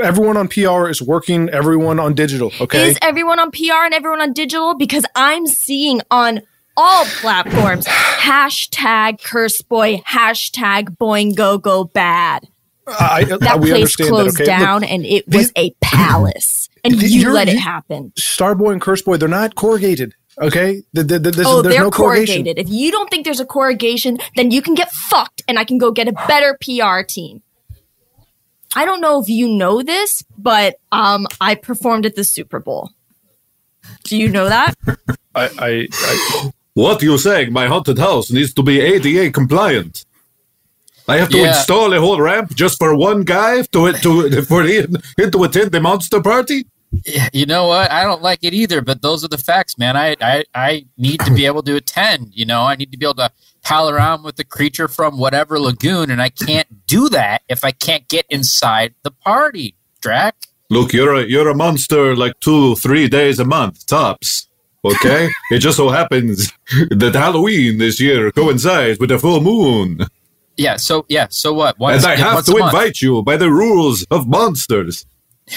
[0.03, 1.49] everyone on PR is working.
[1.51, 2.53] Everyone on digital.
[2.61, 2.91] Okay.
[2.91, 4.75] Is everyone on PR and everyone on digital?
[4.75, 6.41] Because I'm seeing on
[6.77, 12.49] all platforms hashtag curse boy, hashtag boing go go bad.
[12.87, 14.43] I, That place closed that.
[14.43, 14.59] Okay.
[14.59, 16.69] down Look, and it was a palace.
[16.85, 18.13] And Th- you let it happen.
[18.19, 20.15] Starboy and Curse Boy, they're not corrugated.
[20.39, 20.83] Okay.
[20.95, 22.45] Th- th- th- this- oh, there's they're no corrugation.
[22.45, 22.59] corrugated.
[22.67, 25.79] If you don't think there's a corrugation, then you can get fucked and I can
[25.79, 27.43] go get a better PR team.
[28.75, 32.91] I don't know if you know this, but um, I performed at the Super Bowl.
[34.05, 34.75] Do you know that?
[35.35, 37.53] I, I, I What you saying?
[37.53, 40.05] My haunted house needs to be ADA compliant.
[41.07, 41.49] I have to Yeah.
[41.49, 45.73] install a whole ramp just for one guy to to for him, him to attend
[45.73, 46.67] the monster party.
[47.05, 47.91] Yeah, You know what?
[47.91, 49.97] I don't like it either, but those are the facts, man.
[49.97, 52.31] I, I, I need to be able to attend.
[52.33, 53.31] You know, I need to be able to
[53.65, 57.73] pal around with the creature from whatever lagoon, and I can't do that if I
[57.73, 60.37] can't get inside the party, Drac.
[60.71, 64.49] Look, you're a you're a monster like two, three days a month tops.
[64.85, 66.53] Okay, it just so happens
[66.91, 70.07] that Halloween this year coincides with a full moon,
[70.57, 70.77] Yeah.
[70.77, 71.27] So yeah.
[71.31, 71.77] So what?
[71.81, 75.07] and I have to invite you by the rules of monsters.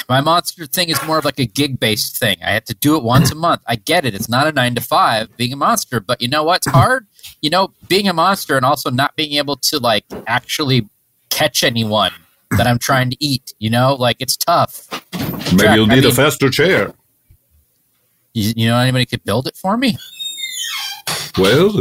[0.10, 2.38] My monster thing is more of like a gig based thing.
[2.44, 3.62] I have to do it once a month.
[3.68, 4.14] I get it.
[4.14, 7.08] It's not a nine to five being a monster, but you know what's hard?
[7.42, 10.88] You know, being a monster and also not being able to like actually
[11.30, 12.12] catch anyone
[12.52, 13.54] that I'm trying to eat.
[13.60, 14.88] You know, like it's tough.
[15.14, 16.94] Maybe Jack, you'll I need a faster chair.
[18.34, 19.98] You, you know, anybody could build it for me?
[21.38, 21.72] Well,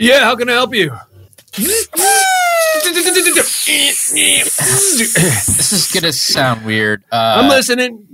[0.00, 0.96] Yeah, how can I help you?
[4.98, 7.04] this is gonna sound weird.
[7.10, 8.06] Uh, I'm listening.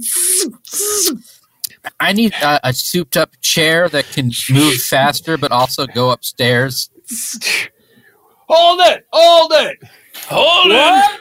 [2.00, 6.90] I need a, a souped up chair that can move faster, but also go upstairs.
[8.48, 9.06] Hold it!
[9.12, 9.78] Hold it!
[10.28, 11.14] Hold What?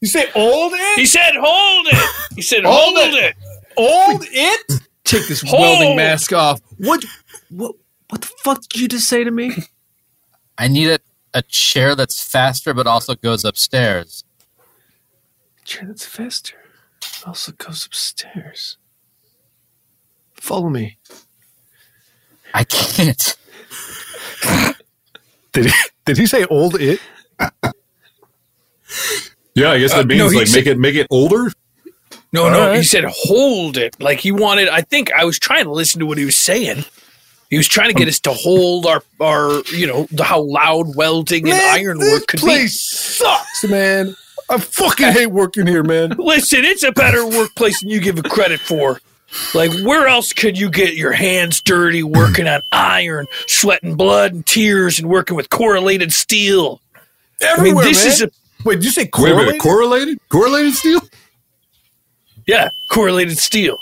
[0.00, 0.98] You say hold it?
[0.98, 2.10] He said hold it.
[2.34, 3.24] He said Hold hold, it.
[3.24, 3.34] it.
[3.76, 4.80] Old it?
[5.04, 5.60] Take this Hold.
[5.60, 6.60] welding mask off.
[6.78, 7.04] What?
[7.50, 7.74] What?
[8.08, 9.52] What the fuck did you just say to me?
[10.58, 10.98] I need a,
[11.34, 14.24] a chair that's faster, but also goes upstairs.
[15.64, 16.56] Chair that's faster.
[17.26, 18.78] Also goes upstairs.
[20.40, 20.96] Follow me.
[22.52, 23.36] I can't.
[25.52, 25.72] Did he,
[26.04, 27.00] did he say old it?
[29.54, 31.52] yeah, I guess that Uh, means no, like said- make it make it older.
[32.32, 32.68] No, no.
[32.68, 34.00] All He said hold it.
[34.00, 34.68] Like he wanted.
[34.68, 36.84] I think I was trying to listen to what he was saying.
[37.50, 40.94] He was trying to get us to hold our our you know the, how loud
[40.94, 44.14] welding and ironwork could this place sucks, man.
[44.48, 46.10] I fucking hate working here, man.
[46.18, 49.00] Listen, it's a better workplace than you give it credit for.
[49.54, 54.46] Like where else could you get your hands dirty working on iron, sweating blood and
[54.46, 56.80] tears, and working with correlated steel?
[57.40, 58.12] Everywhere, I mean, this man.
[58.12, 58.30] is a
[58.64, 59.60] Wait, did you say Wait a correlated?
[59.60, 60.18] correlated?
[60.28, 61.00] Correlated steel?
[62.46, 63.78] yeah correlated steel.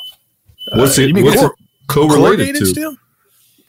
[0.74, 1.08] What's Uh, it?
[1.08, 2.66] you mean What's cor- it correlated to?
[2.66, 2.96] steel?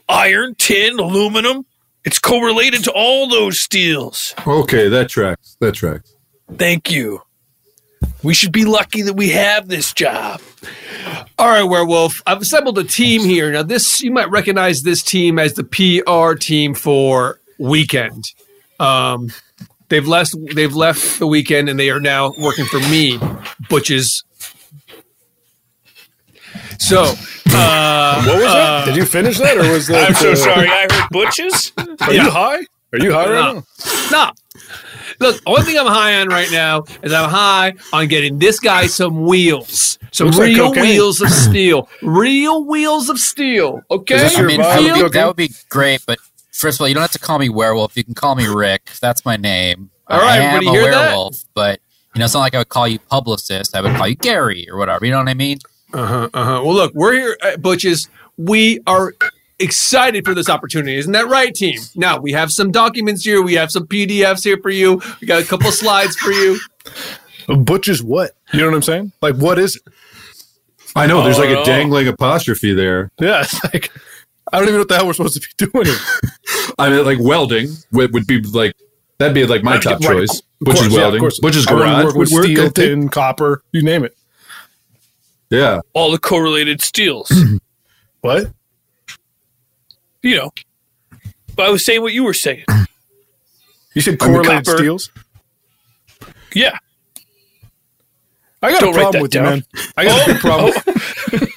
[0.09, 1.65] Iron, tin, aluminum.
[2.03, 4.33] It's correlated to all those steels.
[4.45, 5.55] Okay, that tracks.
[5.59, 6.13] That tracks.
[6.57, 7.21] Thank you.
[8.23, 10.41] We should be lucky that we have this job.
[11.37, 12.21] All right, werewolf.
[12.27, 13.51] I've assembled a team here.
[13.51, 18.33] Now, this you might recognize this team as the PR team for Weeknd.
[18.79, 19.29] Um,
[19.87, 20.35] they've left.
[20.53, 23.17] They've left the Weeknd, and they are now working for me,
[23.69, 24.23] Butches.
[26.79, 27.03] So,
[27.53, 28.85] uh, What was uh, that?
[28.85, 30.09] Did you finish that, or was that?
[30.09, 30.67] I'm so uh, sorry.
[30.67, 31.71] I heard butches.
[32.01, 32.59] Are you high?
[32.93, 33.63] Are you high right No.
[34.11, 34.11] now?
[34.11, 34.31] No.
[35.19, 38.87] Look, only thing I'm high on right now is I'm high on getting this guy
[38.87, 40.83] some wheels, some Looks real cocaine.
[40.83, 43.81] wheels of steel, real wheels of steel.
[43.91, 44.63] Okay, Is I mean, vibe?
[44.63, 46.19] that would, be, that would be great, but
[46.51, 47.97] first of all, you don't have to call me werewolf.
[47.97, 48.91] You can call me Rick.
[49.01, 49.89] That's my name.
[50.07, 51.07] All right, I am a hear that?
[51.07, 51.79] werewolf, but
[52.15, 53.75] you know, it's not like I would call you publicist.
[53.75, 55.05] I would call you Gary or whatever.
[55.05, 55.59] You know what I mean?
[55.93, 56.29] Uh huh.
[56.33, 56.61] Uh huh.
[56.63, 58.09] Well, look, we're here at Butches.
[58.37, 59.13] We are
[59.59, 60.95] excited for this opportunity.
[60.97, 61.79] Isn't that right, team?
[61.95, 63.41] Now we have some documents here.
[63.41, 65.01] We have some PDFs here for you.
[65.21, 66.59] We got a couple slides for you.
[67.47, 68.31] Butch is what?
[68.53, 69.11] You know what I'm saying?
[69.21, 69.83] Like, what is it?
[70.95, 73.11] I know there's like Oh, a dangling apostrophe there.
[73.19, 73.91] Yeah, it's like
[74.51, 75.85] I don't even know what the hell we're supposed to be doing.
[75.85, 75.97] Here.
[76.79, 78.73] I mean, like welding would, would be like
[79.19, 80.01] that'd be like my top right.
[80.01, 80.39] choice.
[80.39, 81.19] Of Which course, is welding.
[81.19, 81.39] course.
[81.41, 82.45] Which is garage work would with work.
[82.45, 84.15] Steel, tin, copper, you name it.
[85.49, 85.81] Yeah.
[85.93, 87.31] All the correlated steels.
[88.21, 88.51] What?
[90.21, 90.51] You know.
[91.55, 92.65] But I was saying what you were saying.
[93.95, 94.77] You said I mean, correlated copper.
[94.77, 95.09] steels?
[96.53, 96.77] Yeah.
[98.61, 99.63] I got Don't a problem that with you, man.
[99.97, 100.73] I got a big problem.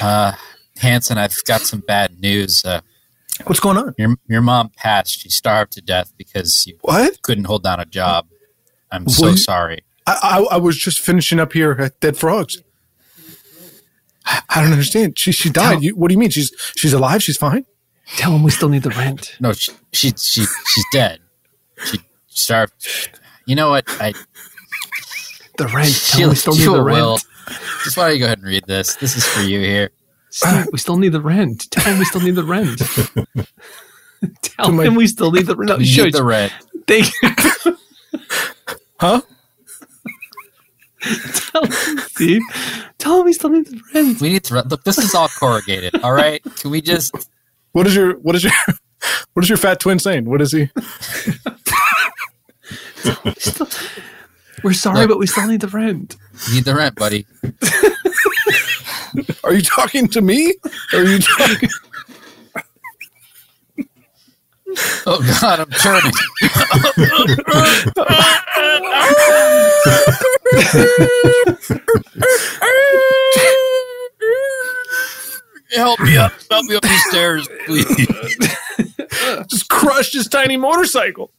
[0.00, 0.32] Uh,
[0.78, 2.64] Hanson, I've got some bad news.
[2.64, 2.80] Uh,
[3.44, 3.94] What's going on?
[3.98, 5.20] your your mom passed.
[5.20, 7.20] She starved to death because you What?
[7.22, 8.26] couldn't hold down a job.
[8.90, 9.84] I'm so sorry.
[10.06, 10.18] I,
[10.50, 12.62] I I was just finishing up here at Dead Frogs.
[14.26, 15.18] I, I don't understand.
[15.18, 15.82] She she died.
[15.82, 16.30] You, what do you mean?
[16.30, 17.22] She's she's alive.
[17.22, 17.64] She's fine.
[18.16, 19.36] Tell him we still need the rent.
[19.40, 21.20] No, she, she she she's dead.
[21.84, 21.98] She
[22.28, 22.72] starved.
[23.46, 23.84] You know what?
[24.00, 24.12] I
[25.58, 25.94] The rent.
[25.94, 27.10] Tell Sheila, him we still need Sheila the will.
[27.10, 27.24] rent.
[27.84, 28.96] Just why don't you go ahead and read this?
[28.96, 29.90] This is for you here.
[30.30, 31.70] Steve, we still need the rent.
[31.70, 32.78] Tell him we still need the rent.
[34.42, 35.68] Tell To my- him we still need the rent.
[35.68, 36.04] No, We shush.
[36.06, 36.52] need the rent.
[36.86, 37.76] Thank you.
[38.98, 39.20] Huh?
[41.34, 41.72] Tell him,
[42.08, 42.42] Steve.
[43.04, 44.18] Tell him we still need the rent.
[44.22, 44.68] We need to rent.
[44.68, 46.02] Look, this is all corrugated.
[46.02, 46.42] All right.
[46.56, 47.14] Can we just?
[47.72, 48.52] What is your what is your
[49.34, 50.24] what is your fat twin saying?
[50.24, 50.70] What is he?
[54.62, 55.10] We're sorry, Look.
[55.10, 56.16] but we still need the rent.
[56.50, 57.26] Need the rent, buddy.
[59.44, 60.54] Are you talking to me?
[60.94, 61.68] Or are you talking?
[65.06, 66.12] Oh God, I'm turning.
[75.74, 76.32] Help me up!
[76.50, 78.06] Help me up these stairs, please.
[79.50, 81.32] Just crushed his tiny motorcycle.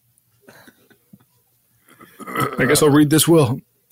[2.28, 3.62] I guess I'll read this will.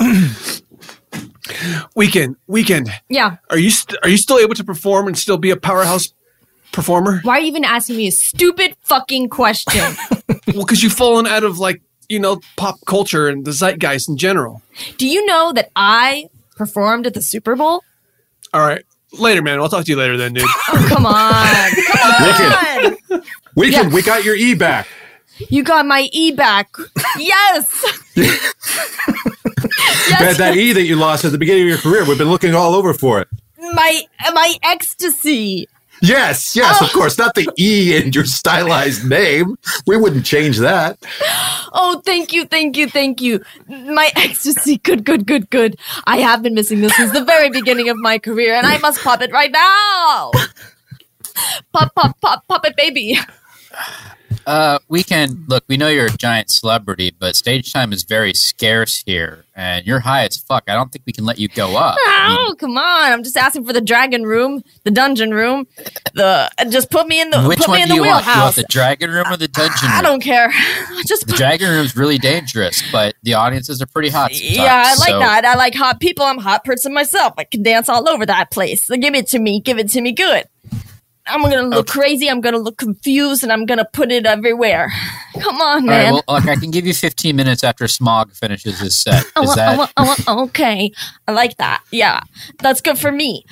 [1.95, 2.89] Weeknd, Weeknd.
[3.09, 3.37] Yeah.
[3.49, 6.13] Are you st- are you still able to perform and still be a powerhouse
[6.73, 7.21] performer?
[7.23, 9.81] Why are you even asking me a stupid fucking question?
[10.47, 14.17] well, because you've fallen out of like you know pop culture and the zeitgeist in
[14.17, 14.61] general.
[14.97, 17.81] Do you know that I performed at the Super Bowl?
[18.53, 19.59] All right, later, man.
[19.59, 20.43] I'll talk to you later then, dude.
[20.45, 21.71] Oh, come on.
[23.07, 23.23] Come on.
[23.55, 23.87] Weeknd, Yeah.
[23.89, 24.87] we got your e back.
[25.49, 26.69] You got my E back.
[27.17, 28.01] yes.
[30.19, 32.05] That, that e that you lost at the beginning of your career.
[32.05, 33.27] We've been looking all over for it.
[33.59, 34.01] My
[34.33, 35.67] my ecstasy.
[36.03, 36.93] Yes, yes, of oh.
[36.93, 37.17] course.
[37.17, 39.55] Not the e in your stylized name.
[39.87, 40.97] We wouldn't change that.
[41.71, 43.41] Oh, thank you, thank you, thank you.
[43.67, 44.77] My ecstasy.
[44.79, 45.79] Good, good, good, good.
[46.05, 49.01] I have been missing this since the very beginning of my career, and I must
[49.01, 50.31] pop it right now.
[51.71, 53.17] Pop, pop, pop, pop it, baby.
[54.45, 58.33] Uh, we can Look, we know you're a giant celebrity, but stage time is very
[58.33, 60.63] scarce here, and you're high as fuck.
[60.67, 61.95] I don't think we can let you go up.
[62.05, 63.11] Oh, come on.
[63.11, 65.67] I'm just asking for the dragon room, the dungeon room.
[66.13, 68.25] The just put me in the Which put one me in do the you want?
[68.25, 68.35] wheelhouse.
[68.35, 70.03] You want the dragon room or the dungeon I room?
[70.03, 70.51] don't care.
[71.07, 74.33] Just The dragon room's really dangerous, but the audiences are pretty hot.
[74.39, 75.45] Yeah, I like so- that.
[75.45, 76.25] I like hot people.
[76.25, 77.33] I'm a hot person myself.
[77.37, 78.83] I can dance all over that place.
[78.85, 79.59] So give it to me.
[79.59, 80.45] Give it to me good.
[81.25, 82.29] I'm gonna look crazy.
[82.29, 84.91] I'm gonna look confused, and I'm gonna put it everywhere.
[85.39, 86.13] Come on, All right, man.
[86.13, 89.25] well, look, I can give you 15 minutes after Smaug finishes his set.
[89.35, 90.91] I Is want, I that want, I want, okay,
[91.27, 91.81] I like that.
[91.91, 92.21] Yeah,
[92.59, 93.45] that's good for me.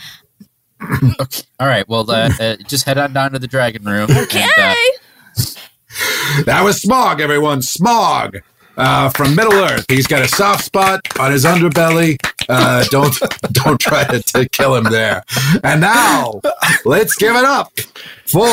[1.20, 1.44] okay.
[1.60, 1.88] all right?
[1.88, 4.10] Well, uh, uh, just head on down to the dragon room.
[4.10, 4.42] Okay.
[4.42, 7.60] And, uh, That was Smaug, everyone.
[7.60, 8.42] Smaug
[8.82, 9.86] uh, from Middle Earth.
[9.88, 12.18] He's got a soft spot on his underbelly.
[12.50, 13.16] Uh, don't
[13.54, 15.24] don't try to, to kill him there.
[15.64, 16.42] And now,
[16.84, 17.80] let's give it up
[18.26, 18.48] for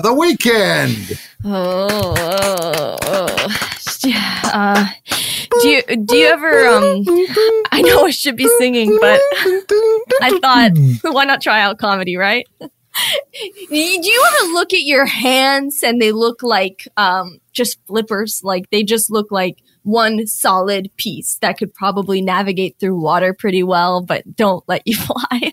[0.00, 1.20] the Weeknd.
[1.44, 3.62] Oh, oh, oh.
[4.44, 4.86] Uh,
[5.62, 7.04] do you do you ever um?
[7.72, 9.20] I know I should be singing, but
[10.22, 12.46] I thought why not try out comedy, right?
[13.68, 18.40] do you ever look at your hands and they look like um just flippers?
[18.42, 23.62] Like they just look like one solid piece that could probably navigate through water pretty
[23.62, 25.52] well, but don't let you fly.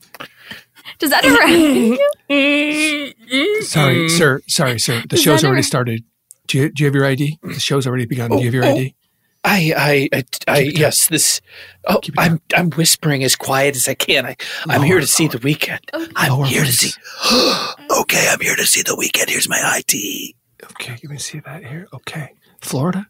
[0.99, 1.97] Does that ever happen?
[2.29, 3.61] to you?
[3.61, 4.41] Sorry, sir.
[4.47, 5.03] Sorry, sir.
[5.07, 6.03] The Is show's already ever- started.
[6.47, 7.39] Do you, do you have your ID?
[7.41, 8.29] The show's already begun.
[8.29, 8.75] do you have your oh.
[8.75, 8.95] ID?
[9.43, 11.41] I, I, I, I yes, this.
[11.87, 14.25] Oh, I'm, I'm whispering as quiet as I can.
[14.25, 14.35] I,
[14.67, 15.79] I'm here to see the Weeknd.
[16.15, 16.93] I'm here to see.
[18.01, 19.29] okay, I'm here to see the Weeknd.
[19.29, 20.35] Here's my ID.
[20.63, 21.87] Okay, you can see that here.
[21.93, 23.07] Okay, Florida.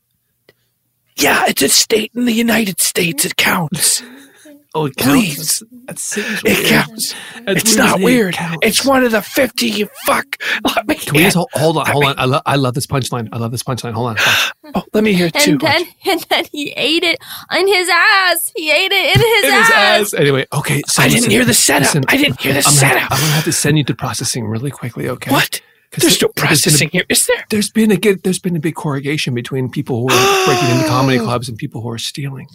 [1.15, 3.25] Yeah, it's a state in the United States.
[3.25, 4.01] It counts.
[4.75, 5.61] Oh, it Please.
[5.87, 7.13] It counts.
[7.47, 8.35] it's not weird.
[8.63, 9.67] It's one of the 50.
[9.67, 10.25] You fuck.
[10.75, 11.85] Let me Can we just hold, hold on?
[11.85, 12.15] Hold on.
[12.17, 13.29] I, lo- I love this punchline.
[13.31, 13.93] I love this punchline.
[13.93, 14.17] Hold on.
[14.75, 15.51] Oh, let me hear it too.
[15.51, 17.19] And then, and then he ate it
[17.55, 18.51] in his ass.
[18.55, 20.01] He ate it in his, In his ass.
[20.01, 20.13] ass.
[20.15, 20.81] Anyway, okay.
[20.87, 21.81] So I didn't hear the setup.
[21.93, 23.11] listen, I didn't hear the I'm gonna- setup.
[23.11, 25.07] I'm gonna have to send you to processing really quickly.
[25.09, 25.29] Okay.
[25.29, 25.61] What?
[25.91, 27.45] 'Cause There's no there's been a- processing here, is there?
[27.51, 30.87] There's been a good, there's been a big corrugation between people who are breaking into
[30.87, 32.47] comedy clubs and people who are stealing.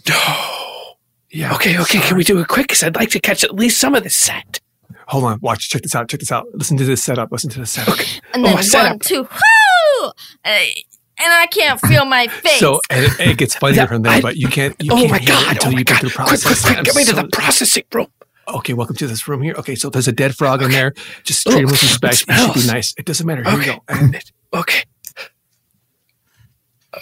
[1.31, 1.55] Yeah.
[1.55, 2.01] Okay, okay.
[2.01, 2.69] Can we do it quick?
[2.69, 4.61] Because I'd like to catch at least some of the set.
[5.09, 5.39] Hold on.
[5.41, 5.69] Watch.
[5.69, 6.09] Check this out.
[6.09, 6.47] Check this out.
[6.55, 7.31] Listen to this setup.
[7.33, 7.95] Listen to this setup.
[7.95, 8.21] Okay.
[8.35, 9.01] And then Oh, set one, up.
[9.03, 10.11] two, whoo!
[10.45, 10.85] Hey,
[11.19, 12.61] And I can't feel my face.
[12.61, 14.75] So and it, it gets funnier from there, I- but you can't.
[14.83, 15.57] You oh can't my hear god!
[15.57, 16.01] until Oh my you get god!
[16.01, 16.67] through Quick, quick, processing.
[16.67, 16.79] quick!
[16.79, 18.07] I'm Get me to the processing room.
[18.49, 19.55] Okay, welcome to this room here.
[19.59, 20.95] Okay, so there's a dead frog in there.
[21.25, 22.23] Just treat him with Ugh, respect.
[22.23, 22.95] it You should be nice.
[22.97, 23.45] It doesn't matter.
[23.45, 23.67] Here Okay.
[23.67, 23.83] you go.
[23.89, 24.23] And
[24.55, 24.85] Okay.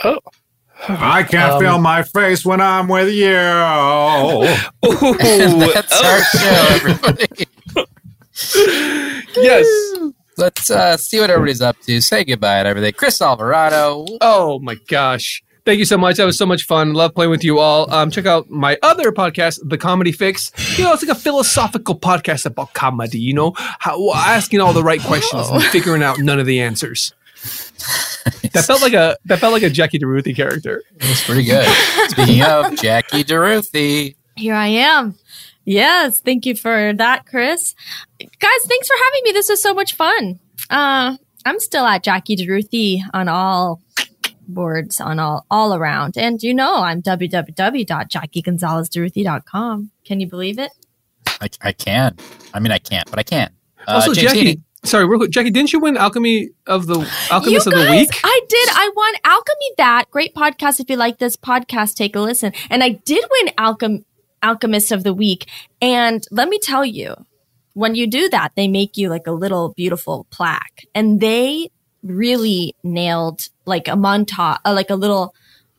[0.04, 0.18] Oh.
[0.88, 3.34] I can't Um, feel my face when I'm with you.
[3.34, 4.60] And
[5.62, 7.26] that's our show, everybody.
[9.36, 9.66] yes.
[10.38, 12.00] Let's uh, see what everybody's up to.
[12.00, 12.92] Say goodbye to everything.
[12.92, 14.04] Chris Alvarado.
[14.20, 15.42] Oh my gosh.
[15.64, 16.16] Thank you so much.
[16.18, 16.92] That was so much fun.
[16.94, 17.92] Love playing with you all.
[17.92, 20.52] Um, check out my other podcast, The Comedy Fix.
[20.78, 24.84] You know, it's like a philosophical podcast about comedy, you know, how asking all the
[24.84, 27.12] right questions and figuring out none of the answers.
[28.52, 30.82] That felt like a that felt like a Jackie DeRuthi character.
[30.98, 31.66] That's pretty good.
[32.08, 35.14] Speaking of Jackie DeRuthi, Here I am.
[35.64, 37.74] Yes, thank you for that, Chris.
[38.18, 39.32] Guys, thanks for having me.
[39.32, 40.38] This was so much fun.
[40.70, 43.80] Uh, I'm still at Jackie DeRuthi on all
[44.48, 46.16] boards on all all around.
[46.16, 49.90] And you know, I'm www.jackiegonzalezduruthi.com.
[50.04, 50.70] Can you believe it?
[51.40, 52.16] I, I can.
[52.54, 53.50] I mean, I can't, but I can.
[53.86, 54.62] Uh, also, James Jackie, Heaney.
[54.84, 56.98] Sorry, real quick, Jackie, didn't you win Alchemy of the
[57.30, 58.10] Alchemist of the Week?
[58.24, 58.68] I did.
[58.72, 60.10] I won Alchemy That.
[60.10, 60.80] Great podcast.
[60.80, 62.52] If you like this podcast, take a listen.
[62.70, 64.04] And I did win Alchem-
[64.42, 65.48] Alchemist of the Week.
[65.80, 67.14] And let me tell you,
[67.74, 70.86] when you do that, they make you like a little beautiful plaque.
[70.94, 71.70] And they
[72.02, 75.34] really nailed like a montage, uh, like a little,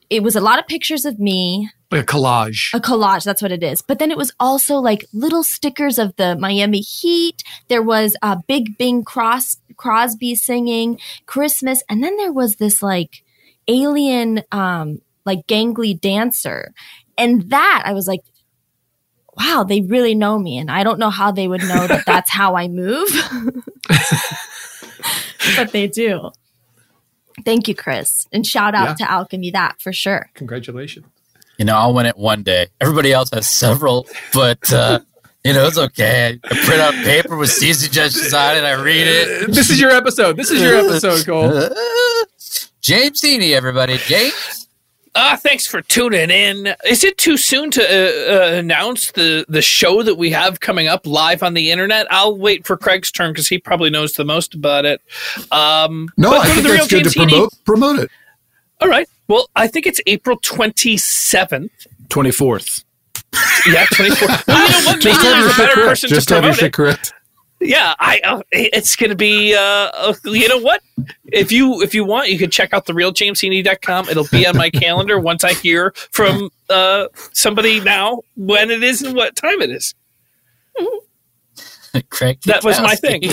[0.09, 2.73] it was a lot of pictures of me, Like a collage.
[2.73, 3.81] a collage that's what it is.
[3.81, 7.43] But then it was also like little stickers of the miami heat.
[7.69, 11.83] There was uh, big bing Cross, crosby singing christmas.
[11.87, 13.23] And then there was this like
[13.69, 16.73] alien um like gangly dancer.
[17.17, 18.21] And that i was like
[19.37, 20.57] wow they really know me.
[20.57, 23.07] And i don't know how they would know that that's how i move.
[25.55, 26.31] But they do.
[27.45, 28.27] Thank you chris.
[28.33, 29.05] And shout out Yeah.
[29.05, 30.29] to alchemy that for sure.
[30.33, 31.05] Congratulations.
[31.57, 32.67] You know, I'll win it one day.
[32.81, 34.99] Everybody else has several, but uh,
[35.43, 36.39] you know, it's okay.
[36.43, 38.63] I print out paper with season judges on it.
[38.63, 39.51] I read it.
[39.51, 40.37] This is your episode.
[40.37, 41.49] This is your episode, Cole.
[42.81, 43.97] James Heaney, everybody.
[43.97, 44.67] James.
[45.15, 46.75] Uh, thanks for tuning in.
[46.87, 50.87] Is it too soon to uh, uh, announce the, the show that we have coming
[50.87, 52.05] up live on the internet?
[52.11, 55.01] I'll wait for Craig's turn because he probably knows the most about it.
[55.51, 57.65] Um, No, but I go think The that's good to James Heaney- promote.
[57.65, 58.11] Promote it.
[58.79, 59.09] All right.
[59.27, 61.69] Well, I think it's April 27th.
[62.07, 62.83] 24th.
[63.67, 64.47] Yeah, 24th.
[64.47, 65.01] well, you know what?
[65.01, 65.89] Just Maybe have your I'm a better correct.
[65.89, 66.73] person Just to have your shit it.
[66.73, 67.13] correct.
[67.59, 68.19] Yeah, I.
[68.23, 69.55] Uh, it's going to be.
[69.55, 70.81] Uh, uh, you know what?
[71.25, 74.09] If you if you want, you can check out therealjamesheaney.com.
[74.09, 79.01] It'll be on my calendar once I hear from uh, somebody now when it is
[79.01, 79.95] and what time it is.
[82.11, 82.39] Craig.
[82.45, 83.23] That was my thing.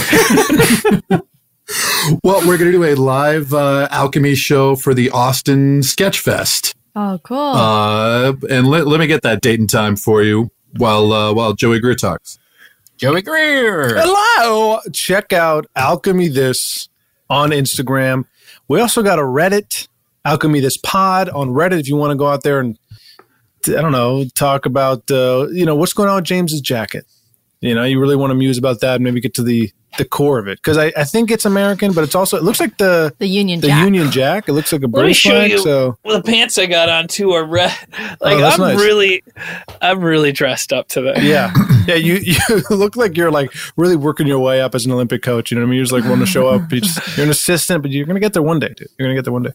[2.23, 6.75] Well, we're going to do a live uh, alchemy show for the Austin Sketch Fest.
[6.95, 11.13] oh cool Uh, and let, let me get that date and time for you while
[11.13, 12.39] uh, while Joey Greer talks.
[12.99, 13.97] Joey Greer.
[13.99, 14.81] Hello.
[14.93, 16.89] Check out Alchemy This
[17.31, 18.25] on Instagram.
[18.69, 19.89] We also got a Reddit,
[20.25, 21.81] Alchemy This Pod on Reddit.
[21.81, 22.79] If you want to go out there and
[23.67, 27.07] I don't know, talk about uh, you know what's going on with James's jacket.
[27.65, 30.05] You know, you really want to muse about that and maybe get to the the
[30.05, 32.79] core of it because I, I think it's American, but it's also it looks like
[32.79, 33.85] the the Union the Jack.
[33.85, 34.49] Union Jack.
[34.49, 35.51] It looks like a Let British show flag.
[35.53, 35.59] you.
[35.61, 37.73] So Well, the pants I got on too are red.
[38.21, 38.79] Like Oh, that's I'm nice.
[38.81, 39.23] really,
[39.81, 41.15] I'm really dressed up today.
[41.23, 41.53] yeah,
[41.87, 41.95] yeah.
[41.95, 42.37] You you
[42.71, 45.51] look like you're like really working your way up as an Olympic coach.
[45.53, 45.77] You know what I mean?
[45.77, 46.73] You're just like want to show up.
[46.73, 48.75] You just, you're an assistant, but you're gonna get there one day.
[48.77, 48.89] Dude.
[48.99, 49.53] You're gonna get there one day.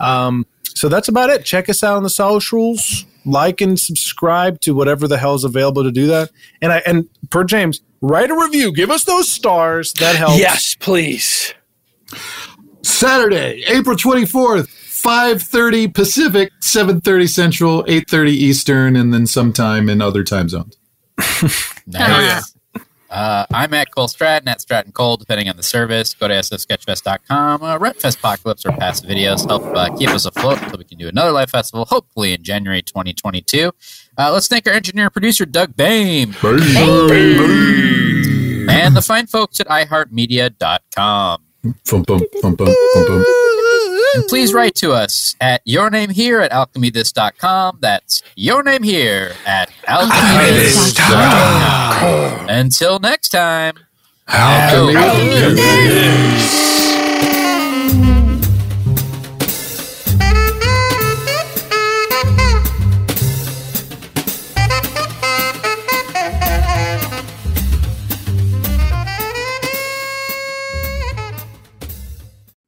[0.00, 0.44] Um,
[0.74, 1.44] so that's about it.
[1.44, 3.04] Check us out on the socials.
[3.24, 6.30] Like and subscribe to whatever the hell is available to do that.
[6.62, 8.72] And I and per James, write a review.
[8.72, 9.92] Give us those stars.
[9.94, 10.38] That helps.
[10.38, 11.54] Yes, please.
[12.82, 20.48] Saturday, April 24th, 5.30 Pacific, 7.30 Central, 8.30 Eastern, and then sometime in other time
[20.48, 20.76] zones.
[21.88, 22.54] Oh, nice.
[23.10, 26.14] Uh, I'm at Cole Stratton, at Stratton Cole, depending on the service.
[26.14, 27.62] Go to sfsketchfest.com.
[27.62, 31.08] Uh, Rentfest Apocalypse or past videos help uh, keep us afloat until we can do
[31.08, 33.72] another live festival, hopefully in January 2022.
[34.18, 36.34] Uh, let's thank our engineer and producer, Doug Bame.
[38.70, 41.47] And the fine folks at iHeartMedia.com.
[44.28, 47.78] Please write to us at your name here at alchemythis.com.
[47.80, 52.48] That's your name here at alchemythis.com.
[52.48, 53.74] Until next time.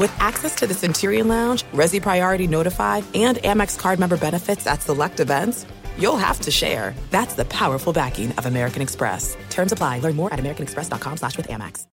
[0.00, 4.80] With access to the Centurion Lounge, Resy Priority Notified, and Amex card member benefits at
[4.80, 5.66] select events,
[5.98, 6.94] you'll have to share.
[7.10, 9.36] That's the powerful backing of American Express.
[9.50, 9.98] Terms apply.
[9.98, 11.86] Learn more at americanexpress.com slash with Amex.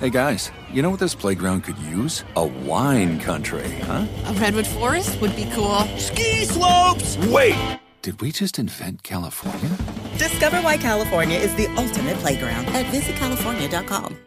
[0.00, 2.24] Hey guys, you know what this playground could use?
[2.34, 4.04] A wine country, huh?
[4.24, 5.78] A redwood forest would be cool.
[5.98, 7.16] Ski slopes!
[7.28, 7.78] Wait!
[8.02, 9.70] Did we just invent California?
[10.18, 14.18] Discover why California is the ultimate playground at visitcalifornia.com.